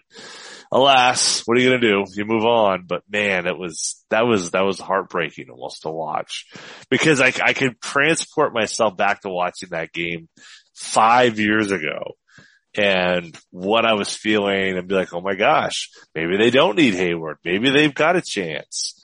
[0.72, 2.04] alas, what are you going to do?
[2.14, 2.86] You move on.
[2.86, 6.46] But man, it was, that was, that was heartbreaking almost to watch
[6.90, 10.28] because I, I could transport myself back to watching that game
[10.74, 12.16] five years ago
[12.76, 16.94] and what I was feeling and be like, oh my gosh, maybe they don't need
[16.94, 17.38] Hayward.
[17.44, 19.00] Maybe they've got a chance.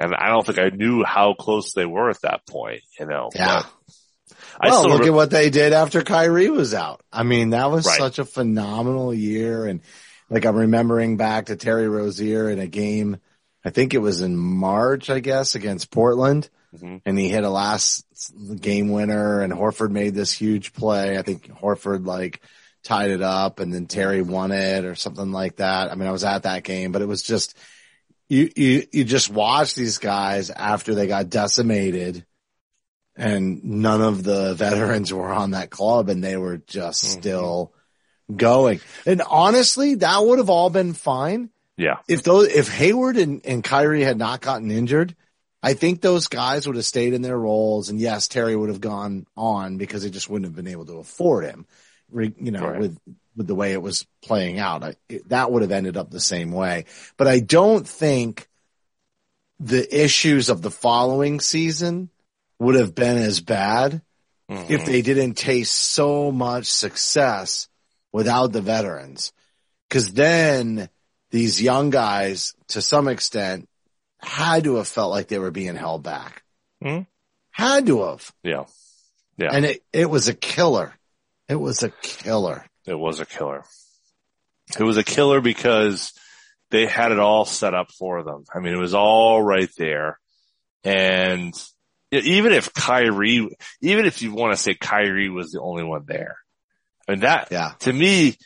[0.00, 3.30] And I don't think I knew how close they were at that point, you know.
[3.34, 3.62] Yeah.
[3.62, 3.72] But
[4.60, 7.02] I well, still look re- at what they did after Kyrie was out.
[7.12, 7.98] I mean, that was Right.
[7.98, 9.66] such a phenomenal year.
[9.66, 9.80] And
[10.30, 13.18] like I'm remembering back to Terry Rozier in a game,
[13.64, 16.48] I think it was in March, I guess, against Portland.
[16.76, 17.00] Mhm.
[17.06, 18.04] And he hit a last
[18.60, 21.16] game winner and Horford made this huge play.
[21.16, 22.40] I think Horford like
[22.84, 25.90] tied it up and then Terry won it or something like that.
[25.90, 27.56] I mean, I was at that game, but it was just,
[28.28, 32.24] you, you, you just watch these guys after they got decimated
[33.18, 37.08] and none of the veterans were on that club and they were just Mhm.
[37.08, 37.72] still
[38.34, 38.80] going.
[39.06, 43.62] And honestly, that would have all been fine yeah, if those, if Hayward and, and
[43.62, 45.14] Kyrie had not gotten injured.
[45.62, 48.80] I think those guys would have stayed in their roles and yes, Terry would have
[48.80, 51.66] gone on because they just wouldn't have been able to afford him,
[52.12, 52.78] you know, Right.
[52.78, 52.98] with,
[53.36, 54.84] with the way it was playing out.
[54.84, 56.84] I, it, that would have ended up the same way,
[57.16, 58.48] but I don't think
[59.58, 62.10] the issues of the following season
[62.58, 64.02] would have been as bad
[64.50, 64.70] Mhm.
[64.70, 67.68] if they didn't taste so much success
[68.12, 69.32] without the veterans.
[69.90, 70.88] Cause then
[71.30, 73.68] these young guys, to some extent,
[74.20, 76.42] had to have felt like they were being held back.
[76.82, 77.06] Mhm.
[77.50, 78.32] Had to have.
[78.42, 78.64] yeah,
[79.36, 79.50] Yeah.
[79.52, 80.94] And it, it was a killer.
[81.48, 82.64] It was a killer.
[82.86, 83.64] it was a killer.
[84.78, 86.12] It was a killer because
[86.70, 88.44] they had it all set up for them.
[88.54, 90.18] I mean, it was all right there.
[90.84, 91.54] And
[92.10, 93.48] even if Kyrie,
[93.80, 96.36] even if you want to say Kyrie was the only one there,
[97.06, 97.72] I mean that, Yeah.
[97.80, 98.36] to me,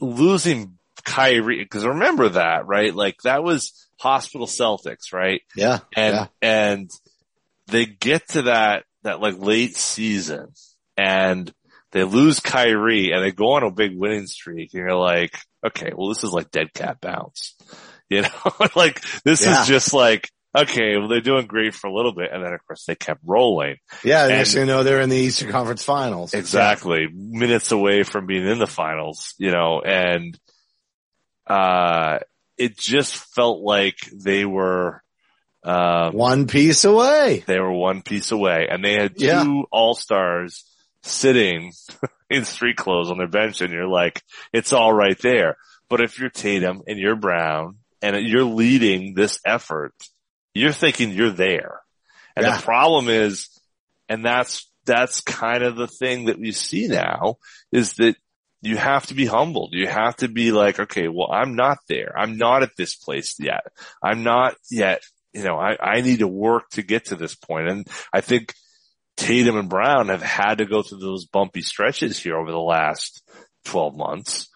[0.00, 2.94] losing Kyrie, because remember that, right?
[2.94, 5.42] Like that was hospital Celtics, right?
[5.56, 5.80] Yeah.
[5.96, 6.26] And, yeah.
[6.42, 6.90] and
[7.68, 10.48] they get to that, that like late season
[10.96, 11.52] and
[11.92, 15.92] they lose Kyrie and they go on a big winning streak and you're like, okay,
[15.96, 17.54] well, this is like dead cat bounce,
[18.08, 18.28] you know,
[18.76, 19.60] like this Yeah.
[19.62, 22.30] is just like, okay, well, they're doing great for a little bit.
[22.32, 23.76] And then of course they kept rolling.
[24.04, 24.24] Yeah.
[24.24, 26.34] And- Next you know, they're in the Eastern Conference finals.
[26.34, 27.08] Exactly.
[27.12, 30.38] Minutes away from being in the finals, you know, and,
[31.46, 32.18] uh,
[32.58, 35.02] it just felt like they were,
[35.64, 37.44] um, One piece away.
[37.46, 39.62] they were one piece away and they had two Yeah.
[39.70, 40.64] all-stars
[41.02, 41.72] sitting
[42.30, 44.22] in street clothes on their bench and you're like,
[44.52, 45.56] it's all right there.
[45.88, 49.94] But if you're Tatum and you're Brown and you're leading this effort,
[50.54, 51.80] you're thinking you're there.
[52.36, 52.56] And Yeah.
[52.56, 53.48] the problem is,
[54.08, 57.36] and that's, that's kind of the thing that we see now
[57.70, 58.16] is that
[58.60, 59.70] you have to be humbled.
[59.72, 62.14] You have to be like, okay, well, I'm not there.
[62.16, 63.62] I'm not at this place yet.
[64.02, 67.68] I'm not yet, you know, I, I need to work to get to this point.
[67.68, 68.54] And I think
[69.16, 73.22] Tatum and Brown have had to go through those bumpy stretches here over the last
[73.64, 74.48] 12 months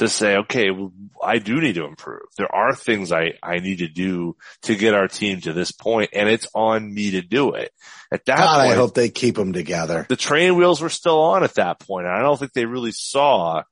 [0.00, 0.92] to say, okay, well,
[1.22, 2.22] I do need to improve.
[2.36, 6.10] There are things I, I need to do to get our team to this point
[6.12, 7.70] and it's on me to do it.
[8.10, 10.06] At that God, point, I hope they keep them together.
[10.08, 12.06] the train wheels were still on at that point.
[12.06, 13.62] And I don't think they really saw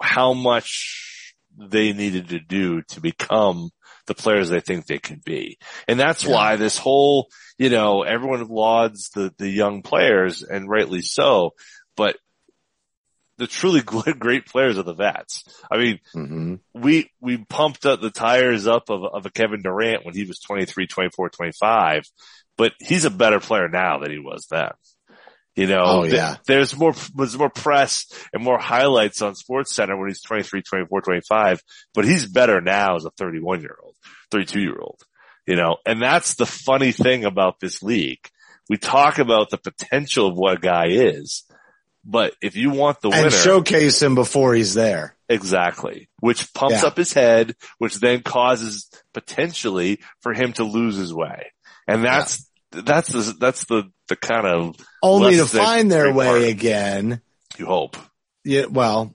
[0.00, 3.70] how much they needed to do to become
[4.06, 5.58] the players they think they can be.
[5.88, 6.32] And that's Yeah.
[6.32, 7.28] why this whole,
[7.58, 11.52] you know, everyone lauds the, the young players and rightly so,
[11.96, 12.16] but
[13.40, 13.80] the truly
[14.18, 15.42] great players are the vets.
[15.70, 20.04] I mean, hmm we, we pumped up the tires up of, of a Kevin Durant
[20.04, 22.04] when he was 23, 24, 25,
[22.56, 24.70] but he's a better player now than he was then.
[25.56, 26.36] You know, Oh, th- yeah.
[26.46, 31.60] there's more, there's more press and more highlights on SportsCenter when he's 23, 24, 25,
[31.92, 33.96] but he's better now as a 31 year old,
[34.30, 35.00] 32 year old,
[35.46, 38.24] you know, and that's the funny thing about this league.
[38.68, 41.42] We talk about the potential of what a guy is,
[42.04, 45.16] but if you want the And winner, showcase him before he's there.
[45.28, 46.08] Exactly.
[46.20, 46.88] Which pumps Yeah.
[46.88, 51.52] up his head, which then causes potentially for him to lose his way.
[51.86, 56.44] And that's, that's the, that's the, the kind of, Only to find their way parts.
[56.46, 57.20] again.
[57.58, 57.96] you hope.
[58.44, 59.14] Yeah, well,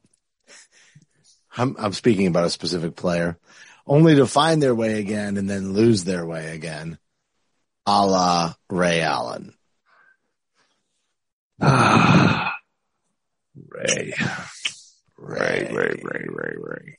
[1.57, 3.37] I'm, I'm speaking about a specific player.
[3.87, 6.97] only to find their way again and then lose their way again,
[7.85, 9.53] a la Ray Allen.
[11.61, 12.34] Ah.
[13.75, 14.13] Ray.
[15.17, 16.97] Ray, Ray, Ray, Ray, Ray.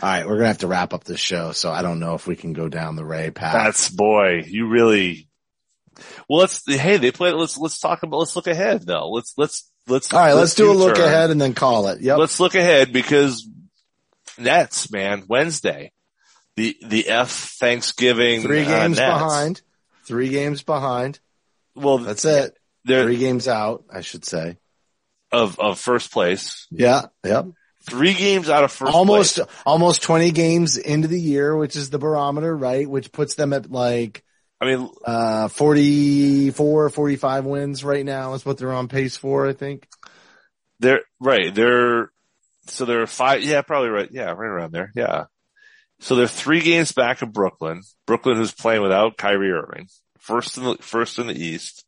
[0.00, 2.26] All right, we're gonna have to wrap up the show, so I don't know if
[2.26, 3.52] we can go down the Ray path.
[3.52, 5.28] That's boy, you really.
[6.28, 6.62] Well, let's.
[6.66, 7.32] Hey, they play.
[7.32, 8.18] Let's let's talk about.
[8.18, 9.10] Let's look ahead though.
[9.10, 10.12] Let's let's let's.
[10.12, 12.00] All right, let's do a look ahead and then call it.
[12.00, 12.18] Yep.
[12.18, 13.46] Let's look ahead because
[14.38, 15.92] Nets, man, Wednesday,
[16.56, 19.12] the the F Thanksgiving Three uh, games Nets.
[19.12, 19.62] behind.
[20.04, 21.20] Three games behind.
[21.74, 22.56] Well, That's it.
[22.86, 24.56] Three games out, I should say.
[25.32, 26.66] Of of first place.
[26.70, 27.06] Yeah.
[27.24, 27.46] Yep.
[27.88, 29.48] Three games out of first almost, place.
[29.66, 32.88] almost 20 games into the year, which is the barometer, right?
[32.88, 34.22] Which puts them at like,
[34.60, 39.52] I mean, uh, 44, 45 wins right now is what they're on pace for, I
[39.52, 39.88] think.
[40.78, 41.52] they're right.
[41.52, 42.10] They're
[42.68, 43.42] so they're five.
[43.42, 44.08] Yeah, probably right.
[44.12, 44.92] Yeah, right around there.
[44.94, 45.24] Yeah.
[45.98, 47.82] So they're three games back of Brooklyn.
[48.06, 49.88] Brooklyn who's playing without Kyrie Irving.
[50.20, 51.84] First in the first in the East.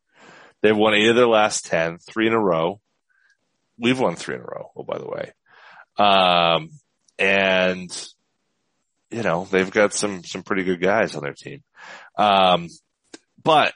[0.61, 2.81] They've won eight of their last ten, three in a row.
[3.77, 4.71] We've won three in a row.
[4.75, 5.31] Oh, by the way.
[5.97, 6.69] Um,
[7.17, 7.91] and
[9.15, 11.63] you know, they've got some, some pretty good guys on their team.
[12.17, 12.69] Um,
[13.41, 13.73] but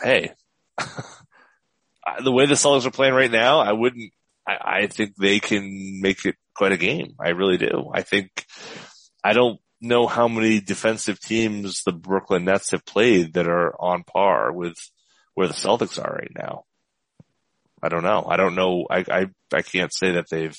[0.00, 0.32] hey,
[0.78, 4.12] the way the Celtics are playing right now, I wouldn't,
[4.46, 7.14] I, I think they can make it quite a game.
[7.18, 7.90] I really do.
[7.92, 8.46] I think,
[9.24, 14.04] I don't know how many defensive teams the Brooklyn Nets have played that are on
[14.04, 14.76] par with
[15.34, 16.64] where the Celtics are right now.
[17.82, 18.26] I don't know.
[18.28, 18.86] I don't know.
[18.90, 20.56] I, I, I can't say that they've,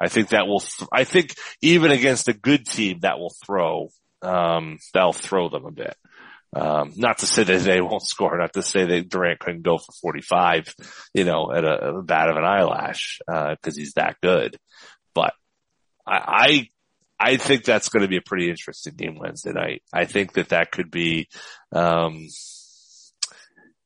[0.00, 3.88] I think that will, th- I think even against a good team that will throw,
[4.22, 5.96] um, that'll throw them a bit.
[6.54, 9.78] Um, not to say that they won't score, not to say that Durant couldn't go
[9.78, 10.74] for 45,
[11.12, 14.56] you know, at a, a bat of an eyelash, uh, cause he's that good.
[15.14, 15.34] But
[16.06, 16.68] I,
[17.20, 19.82] I, I think that's going to be a pretty interesting game Wednesday night.
[19.92, 21.28] I think that that could be,
[21.72, 22.28] um,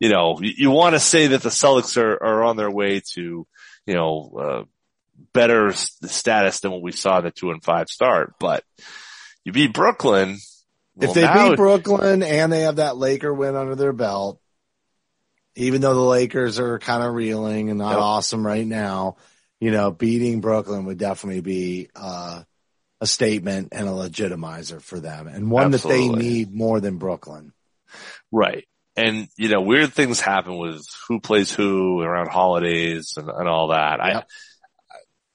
[0.00, 3.00] you know, you, you want to say that the Celtics are, are on their way
[3.14, 3.46] to,
[3.86, 4.64] you know, uh,
[5.32, 8.64] better status than what we saw in the two and five start, but
[9.44, 10.38] you beat Brooklyn.
[10.94, 14.40] well, if they now- beat Brooklyn and they have that Laker win under their belt,
[15.56, 17.98] even though the Lakers are kind of reeling and not Yep.
[17.98, 19.16] awesome right now,
[19.58, 22.42] you know, beating Brooklyn would definitely be, uh,
[23.00, 27.52] a statement and a legitimizer for them and one that they need more than Brooklyn.
[28.32, 28.66] Right.
[28.98, 33.68] And, you know, weird things happen with who plays who around holidays and, and all
[33.68, 34.00] that.
[34.04, 34.28] Yep.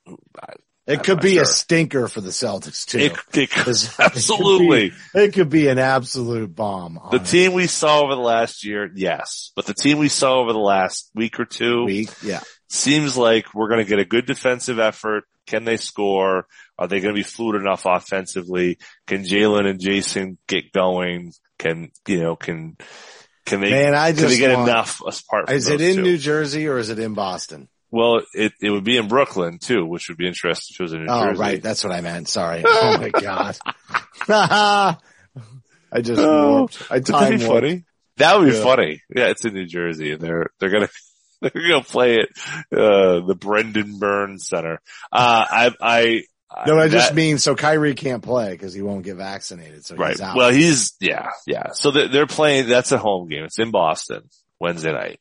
[0.08, 0.54] I,
[0.86, 1.44] It I'm could be sure.
[1.44, 3.00] a stinker for the Celtics too.
[3.00, 4.90] it, it, 'Cause it could absolutely.
[4.90, 7.00] be- It could be an absolute bomb.
[7.12, 10.52] The team we saw over the last year, yes, but the team we saw over
[10.52, 12.10] the last week or two week.
[12.22, 12.42] Yeah.
[12.70, 15.24] seems like we're going to get a good defensive effort.
[15.48, 16.48] Can they score?
[16.78, 18.78] Are they going to be fluid enough offensively?
[19.08, 21.32] Can Jaylen and Jayson get going?
[21.60, 22.76] Can, you know, can,
[23.46, 25.96] can they, Man, I can they just get want- enough apart from Is it in
[25.98, 26.02] two?
[26.02, 27.68] New Jersey or is it in Boston?
[27.92, 30.94] Well, it, it would be in Brooklyn too, which would be interesting if it was
[30.94, 31.40] in New Oh, Jersey.
[31.40, 31.62] right.
[31.62, 32.28] That's what I meant.
[32.28, 32.64] Sorry.
[32.68, 33.58] Oh my God.
[35.92, 36.88] I just warped.
[36.92, 37.62] I time be warped.
[37.62, 37.86] funny?
[38.18, 38.64] That would be Yeah.
[38.64, 39.02] funny.
[39.16, 40.90] Yeah, it's in New Jersey and they're, they're gonna,
[41.42, 42.30] they're gonna play it,
[42.76, 44.80] uh, the Brendan Burns Center.
[45.12, 46.24] Uh, I, I,
[46.68, 49.86] No, I just mean so Kyrie can't play because he won't get vaccinated.
[49.86, 50.12] So right.
[50.12, 50.36] he's out.
[50.36, 51.72] Well, he's, yeah, yeah.
[51.74, 53.44] So they're, they're playing, that's a home game.
[53.44, 54.30] It's in Boston
[54.60, 55.20] Wednesday night.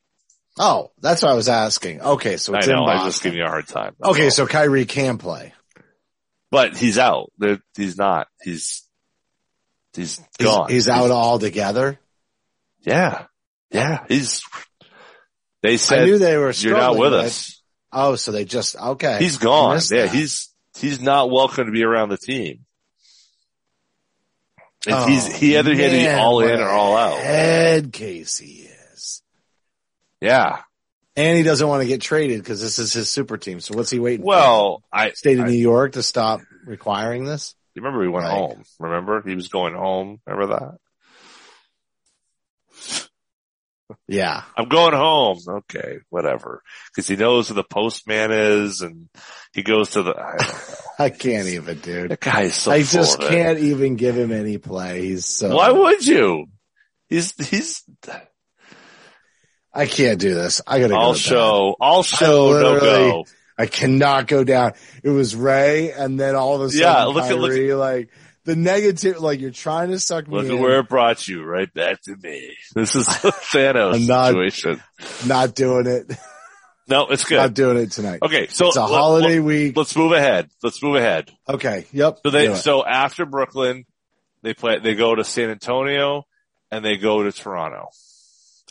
[0.59, 2.01] oh, that's what I was asking.
[2.01, 2.37] Okay.
[2.37, 3.09] So it's I know, in I Boston.
[3.09, 3.95] just giving you a hard time.
[3.99, 4.25] That's okay.
[4.25, 4.31] all.
[4.31, 5.53] So Kyrie can play.
[6.51, 7.31] but he's out.
[7.39, 8.27] They're, he's not.
[8.41, 8.87] He's,
[9.95, 10.69] he's He's, gone.
[10.69, 11.99] he's out altogether.
[12.81, 13.25] Yeah.
[13.71, 14.05] Yeah.
[14.07, 14.43] He's,
[15.63, 17.59] they I said, knew they were you're not with us.
[17.91, 19.17] Oh, so they just, okay.
[19.19, 19.79] He's gone.
[19.91, 20.11] Yeah, that.
[20.11, 22.65] he's he's not welcome to be around the team.
[24.85, 27.17] And Oh, he's he either had to be all in or all out.
[27.19, 29.21] Head case he is.
[30.19, 30.59] Yeah.
[31.15, 33.59] And he doesn't want to get traded because this is his super team.
[33.59, 34.27] So what's he waiting for?
[34.29, 37.55] Well, I State of I- New York to stop requiring this?
[37.75, 38.33] You remember he went Right.
[38.37, 38.63] home.
[38.79, 40.19] Remember he was going home.
[40.27, 40.77] Remember that?
[44.07, 44.43] Yeah.
[44.57, 45.39] I'm going home.
[45.47, 46.61] Okay, whatever.
[46.93, 49.09] Because he knows who the postman is, and
[49.53, 50.15] he goes to the.
[50.17, 50.69] I.
[51.05, 52.11] I can't even, dude.
[52.11, 52.71] That guy is so.
[52.71, 55.01] I just can't even give him any play.
[55.07, 55.55] He's so.
[55.55, 56.45] Why would you?
[57.09, 57.83] He's he's.
[59.73, 60.61] I can't do this.
[60.67, 60.99] I gotta go.
[60.99, 61.19] I'll bed.
[61.19, 61.75] show.
[61.81, 62.51] I'll show.
[62.61, 63.25] No go.
[63.57, 64.73] I cannot go down.
[65.03, 68.09] It was Ray, and then all of a sudden, Yeah, look at- look like
[68.45, 70.51] the negative, like you're trying to suck me Look in.
[70.57, 72.55] at where it brought you, right back to me.
[72.75, 74.83] This is the Thanos I'm not- situation.
[75.27, 76.11] Not doing it.
[76.87, 77.37] No, it's good.
[77.37, 78.19] Not doing it tonight.
[78.21, 79.77] Okay, so It's a let- holiday let- week.
[79.77, 80.49] Let's move ahead.
[80.61, 81.31] Let's move ahead.
[81.47, 81.85] Okay.
[81.93, 82.19] Yep.
[82.25, 83.85] So they so after Brooklyn,
[84.41, 84.79] they play.
[84.79, 86.25] They go to San Antonio
[86.71, 87.87] and they go to Toronto,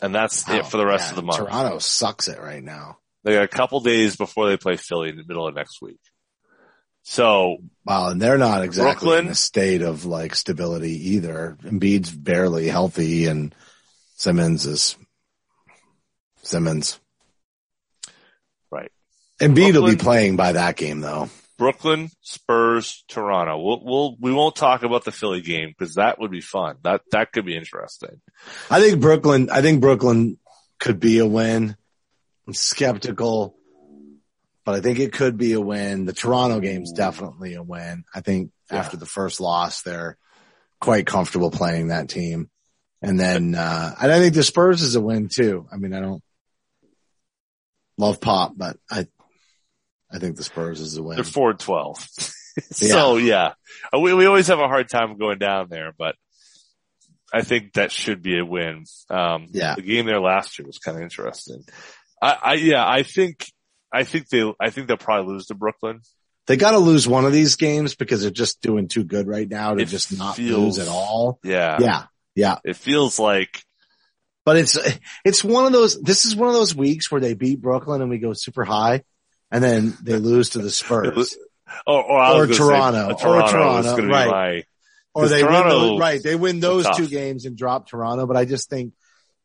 [0.01, 1.39] and that's it Oh, for the rest yeah, of the month.
[1.39, 2.99] Toronto sucks it right now.
[3.23, 5.99] They got a couple days before they play Philly in the middle of next week.
[7.03, 11.57] So Wow, and they're not exactly Brooklyn- in a state of like stability either.
[11.63, 13.55] Embiid's barely healthy, and
[14.15, 14.97] Simmons is
[16.43, 16.99] Simmons.
[19.43, 21.29] Embiid will be playing by that game though.
[21.57, 23.59] Brooklyn, Spurs, Toronto.
[23.61, 26.77] We'll, we'll we won't talk about the Philly game because that would be fun.
[26.83, 28.21] That that could be interesting.
[28.69, 29.49] I think Brooklyn.
[29.51, 30.37] I think Brooklyn
[30.79, 31.77] could be a win.
[32.47, 33.55] I'm skeptical,
[34.65, 36.05] but I think it could be a win.
[36.05, 38.03] The Toronto game's definitely a win.
[38.13, 38.79] I think Yeah.
[38.79, 40.17] after the first loss, they're
[40.81, 42.49] quite comfortable playing that team.
[43.01, 45.67] And then, uh, and I think the Spurs is a win too.
[45.71, 46.23] I mean, I don't
[47.97, 49.07] love pop, but I,
[50.13, 51.15] I think the Spurs is a win.
[51.15, 51.97] They're four and twelve.
[52.71, 53.53] so yeah,
[53.93, 56.15] Uh, we we always have a hard time going down there, but
[57.33, 58.85] I think that should be a win.
[59.09, 59.75] Um, Yeah.
[59.75, 61.63] the game there last year was kind of interesting.
[62.21, 63.45] I, I yeah, I think
[63.91, 66.01] I think they I think they'll probably lose to Brooklyn.
[66.45, 69.47] They got to lose one of these games because they're just doing too good right
[69.49, 71.39] now to It just not feels- lose at all.
[71.43, 72.03] Yeah, Yeah.
[72.35, 72.57] Yeah.
[72.65, 73.63] It feels like
[74.45, 74.77] But it's,
[75.23, 78.09] it's one of those, this is one of those weeks where they beat Brooklyn and
[78.09, 79.03] we go super high
[79.53, 81.37] and then they lose to the Spurs
[81.87, 82.99] or or, I Or say, Toronto.
[82.99, 84.27] uh, Or Toronto, Toronto, right.
[84.29, 84.63] my
[85.15, 86.21] or they win those, right.
[86.23, 88.25] They win those two games and drop Toronto.
[88.25, 88.93] But I just think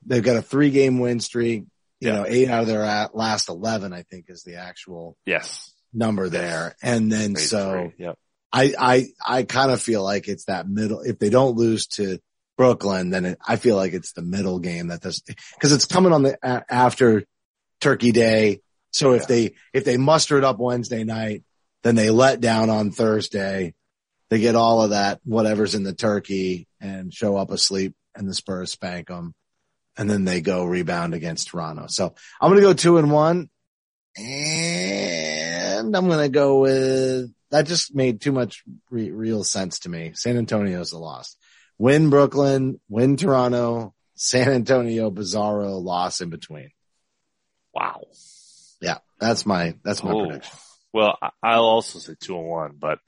[0.06, 1.64] they've got a three game win streak,
[2.00, 2.16] you Yeah.
[2.16, 5.70] know, eight out of their last 11, I think is the actual yes.
[5.92, 6.74] number there.
[6.82, 8.18] And then so three, Yep.
[8.50, 11.02] I, I, I kind of feel like it's that middle.
[11.02, 12.18] If they don't lose to
[12.56, 15.20] Brooklyn, then it, I feel like it's the middle game that this,
[15.60, 16.38] cause it's coming on the,
[16.72, 17.24] after
[17.82, 18.60] Turkey Day.
[18.98, 19.26] So if Yeah.
[19.28, 21.44] they, if they muster it up Wednesday night,
[21.84, 23.74] then they let down on Thursday.
[24.28, 28.34] They get all of that, whatever's in the turkey and show up asleep and the
[28.34, 29.34] Spurs spank them.
[29.96, 31.86] And then they go rebound against Toronto.
[31.88, 33.48] So I'm going to go two and one
[34.16, 39.88] and I'm going to go with that just made too much re- real sense to
[39.88, 40.10] me.
[40.14, 41.36] San Antonio's a loss.
[41.78, 46.70] Win Brooklyn, win Toronto, San Antonio, Bizarro loss in between.
[47.72, 48.02] Wow.
[48.80, 50.26] Yeah, that's my, that's my Oh.
[50.26, 50.56] prediction.
[50.92, 52.98] Well, I'll also say two and one, but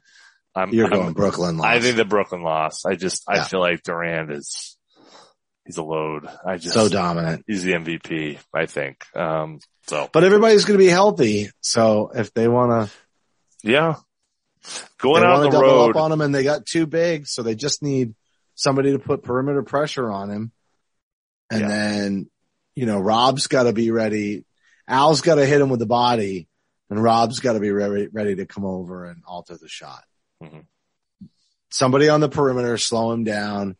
[0.54, 1.66] I'm You're I'm- going Brooklyn loss.
[1.66, 2.84] I think the Brooklyn loss.
[2.84, 3.44] I just I Yeah.
[3.44, 4.76] feel like Durant is
[5.64, 6.26] he's a load.
[6.44, 8.38] I just so dominant, he's the MVP.
[8.54, 9.04] I think.
[9.16, 9.60] Um.
[9.86, 11.50] So but everybody's going to be healthy.
[11.62, 13.94] So if they want to, yeah,
[14.98, 15.90] going out on the double road.
[15.90, 17.26] up on him and they got too big.
[17.26, 18.14] So they just need
[18.56, 20.52] somebody to put perimeter pressure on him.
[21.50, 21.68] And Yeah.
[21.68, 22.30] then,
[22.74, 24.44] you know, Rob's got to be ready.
[24.90, 26.48] Al's got to hit him with the body
[26.90, 30.02] and Rob's got to be ready, ready to come over and alter the shot.
[30.42, 30.66] Mhm.
[31.70, 33.76] Somebody on the perimeter, slow him down.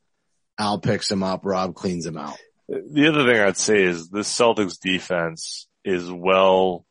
[0.56, 1.44] Al picks him up.
[1.44, 2.38] Rob cleans him out.
[2.68, 6.86] the other thing I'd say is this Celtics defense is well.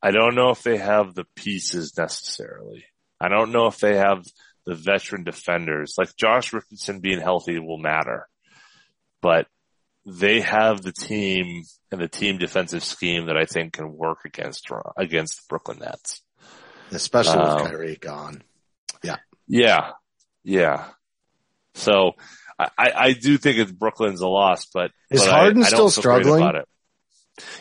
[0.00, 2.84] I don't know if they have the pieces necessarily.
[3.20, 4.24] I don't know if they have
[4.64, 5.94] the veteran defenders.
[5.98, 8.28] Like Josh Richardson being healthy will matter,
[9.20, 9.48] but
[10.08, 14.66] they have the team and the team defensive scheme that I think can work against
[14.96, 16.22] against the Brooklyn Nets.
[16.90, 18.42] Especially Um, with Kyrie gone.
[19.02, 19.90] Yeah, yeah.
[20.42, 20.86] Yeah.
[21.74, 22.12] So
[22.58, 25.78] I, I I do think it's Brooklyn's a loss, but Is but Harden I, still
[25.78, 26.42] don't feel struggling?
[26.42, 26.68] About it.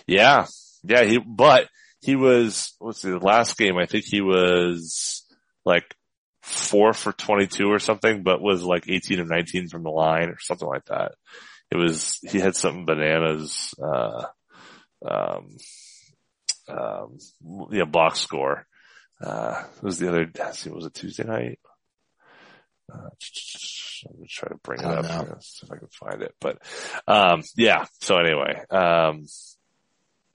[0.08, 0.48] Yeah,
[0.84, 1.04] yeah.
[1.04, 1.68] He but
[2.02, 3.78] he was what's the last game?
[3.78, 5.26] I think he was
[5.66, 5.93] like
[6.41, 10.30] four for twenty two or something, but was like eighteen of nineteen from the line
[10.30, 11.14] or something like that.
[11.72, 13.74] It was he had something bananas.
[13.82, 14.24] Uh,
[15.05, 15.57] um,
[16.70, 17.18] um,
[17.72, 18.65] yeah, box score.
[19.22, 21.59] Uh, it was the other, see, was it Tuesday night?
[22.91, 25.09] Uh, I'm gonna try to bring it up know.
[25.26, 26.36] here, see if I can find it.
[26.39, 26.59] But,
[27.07, 27.86] um, yeah.
[28.01, 29.26] So anyway, um,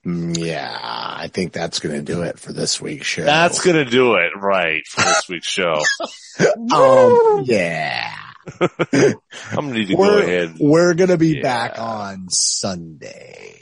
[0.05, 3.23] Mm, Yeah, I think that's going to do it for this week's show.
[3.23, 5.81] that's gonna do it, right, for this week's show.
[6.73, 8.13] um, yeah.
[8.61, 9.15] I'm
[9.55, 10.57] gonna need to go We're, ahead.
[10.61, 11.43] we're going to be Yeah.
[11.43, 13.61] back on Sunday.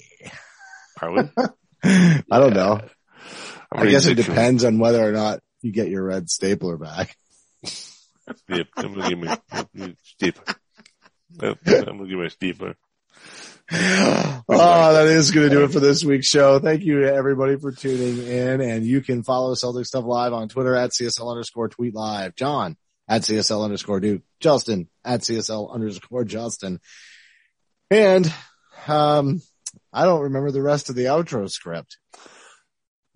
[1.00, 1.20] Are we?
[1.84, 2.80] I don't know.
[3.72, 7.14] I'm I guess it depends on whether or not you get your red stapler back.
[8.48, 10.42] Yeah, I'm gonna give me, deeper.
[11.40, 12.74] I'm gonna give me a steeper.
[13.72, 16.58] oh, that is going to do it for this week's show.
[16.58, 20.48] Thank you to everybody for tuning in and you can follow Celtic Stuff Live on
[20.48, 22.34] Twitter at CSL underscore tweet live.
[22.34, 22.76] John
[23.10, 24.22] at CSL underscore Duke.
[24.38, 26.80] Justin at CSL underscore Justin.
[27.90, 28.32] And,
[28.86, 29.42] um,
[29.92, 31.98] I don't remember the rest of the outro script.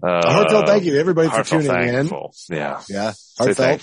[0.02, 1.94] Uh, heartfelt thank you to everybody for tuning in.
[1.94, 2.34] thankful.
[2.50, 2.82] Yeah.
[2.88, 3.12] Yeah.
[3.38, 3.82] Heartfelt.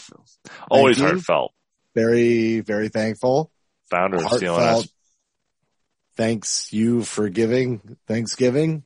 [0.70, 1.06] Always you.
[1.06, 1.54] heartfelt.
[1.96, 3.50] Very, very thankful.
[3.90, 4.88] Founder of Heartfelt.
[6.18, 8.84] Thanks you for giving Thanksgiving.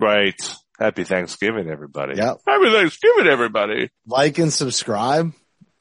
[0.00, 0.40] Right.
[0.78, 2.16] Happy Thanksgiving, everybody.
[2.16, 2.38] Yep.
[2.46, 3.90] Happy Thanksgiving, everybody.
[4.06, 5.32] Like and subscribe.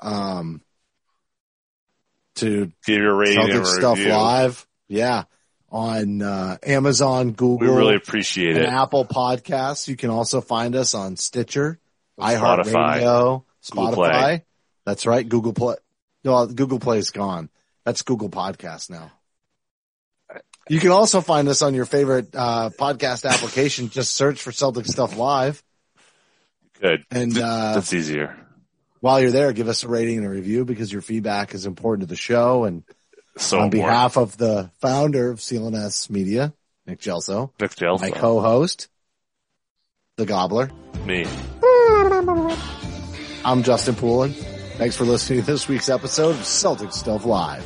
[0.01, 0.61] Um,
[2.35, 4.13] to Give your rating Celtic Stuff review.
[4.13, 4.67] Live.
[4.87, 5.23] Yeah.
[5.71, 8.69] On, uh, Amazon, We Google, really appreciate and it.
[8.69, 9.87] Apple Podcasts.
[9.87, 11.79] You can also find us on Stitcher,
[12.19, 13.93] iHeartRadio, Spotify.
[13.93, 14.45] Play.
[14.85, 15.27] That's right.
[15.27, 15.75] Google Play.
[16.23, 17.49] No, Google Play's gone.
[17.85, 19.11] That's Google Podcast now.
[20.69, 23.89] You can also find us on your favorite uh, podcast application.
[23.89, 25.63] Just search for Celtic Stuff Live.
[26.79, 27.03] Good.
[27.11, 28.37] And uh, That's easier.
[28.99, 32.01] While you're there, give us a rating and a review because your feedback is important
[32.07, 32.63] to the show.
[32.65, 32.83] And
[33.37, 33.71] So on important.
[33.89, 36.53] behalf of the founder of CLNS Media,
[36.85, 38.01] Nick Gelso, Nick Gelso.
[38.01, 38.87] my co-host,
[40.17, 40.69] the Gobbler,
[41.05, 41.25] Me.
[43.45, 44.33] I'm Justin Poulin.
[44.33, 47.63] Thanks for listening to this week's episode of Celtic Stuff Live.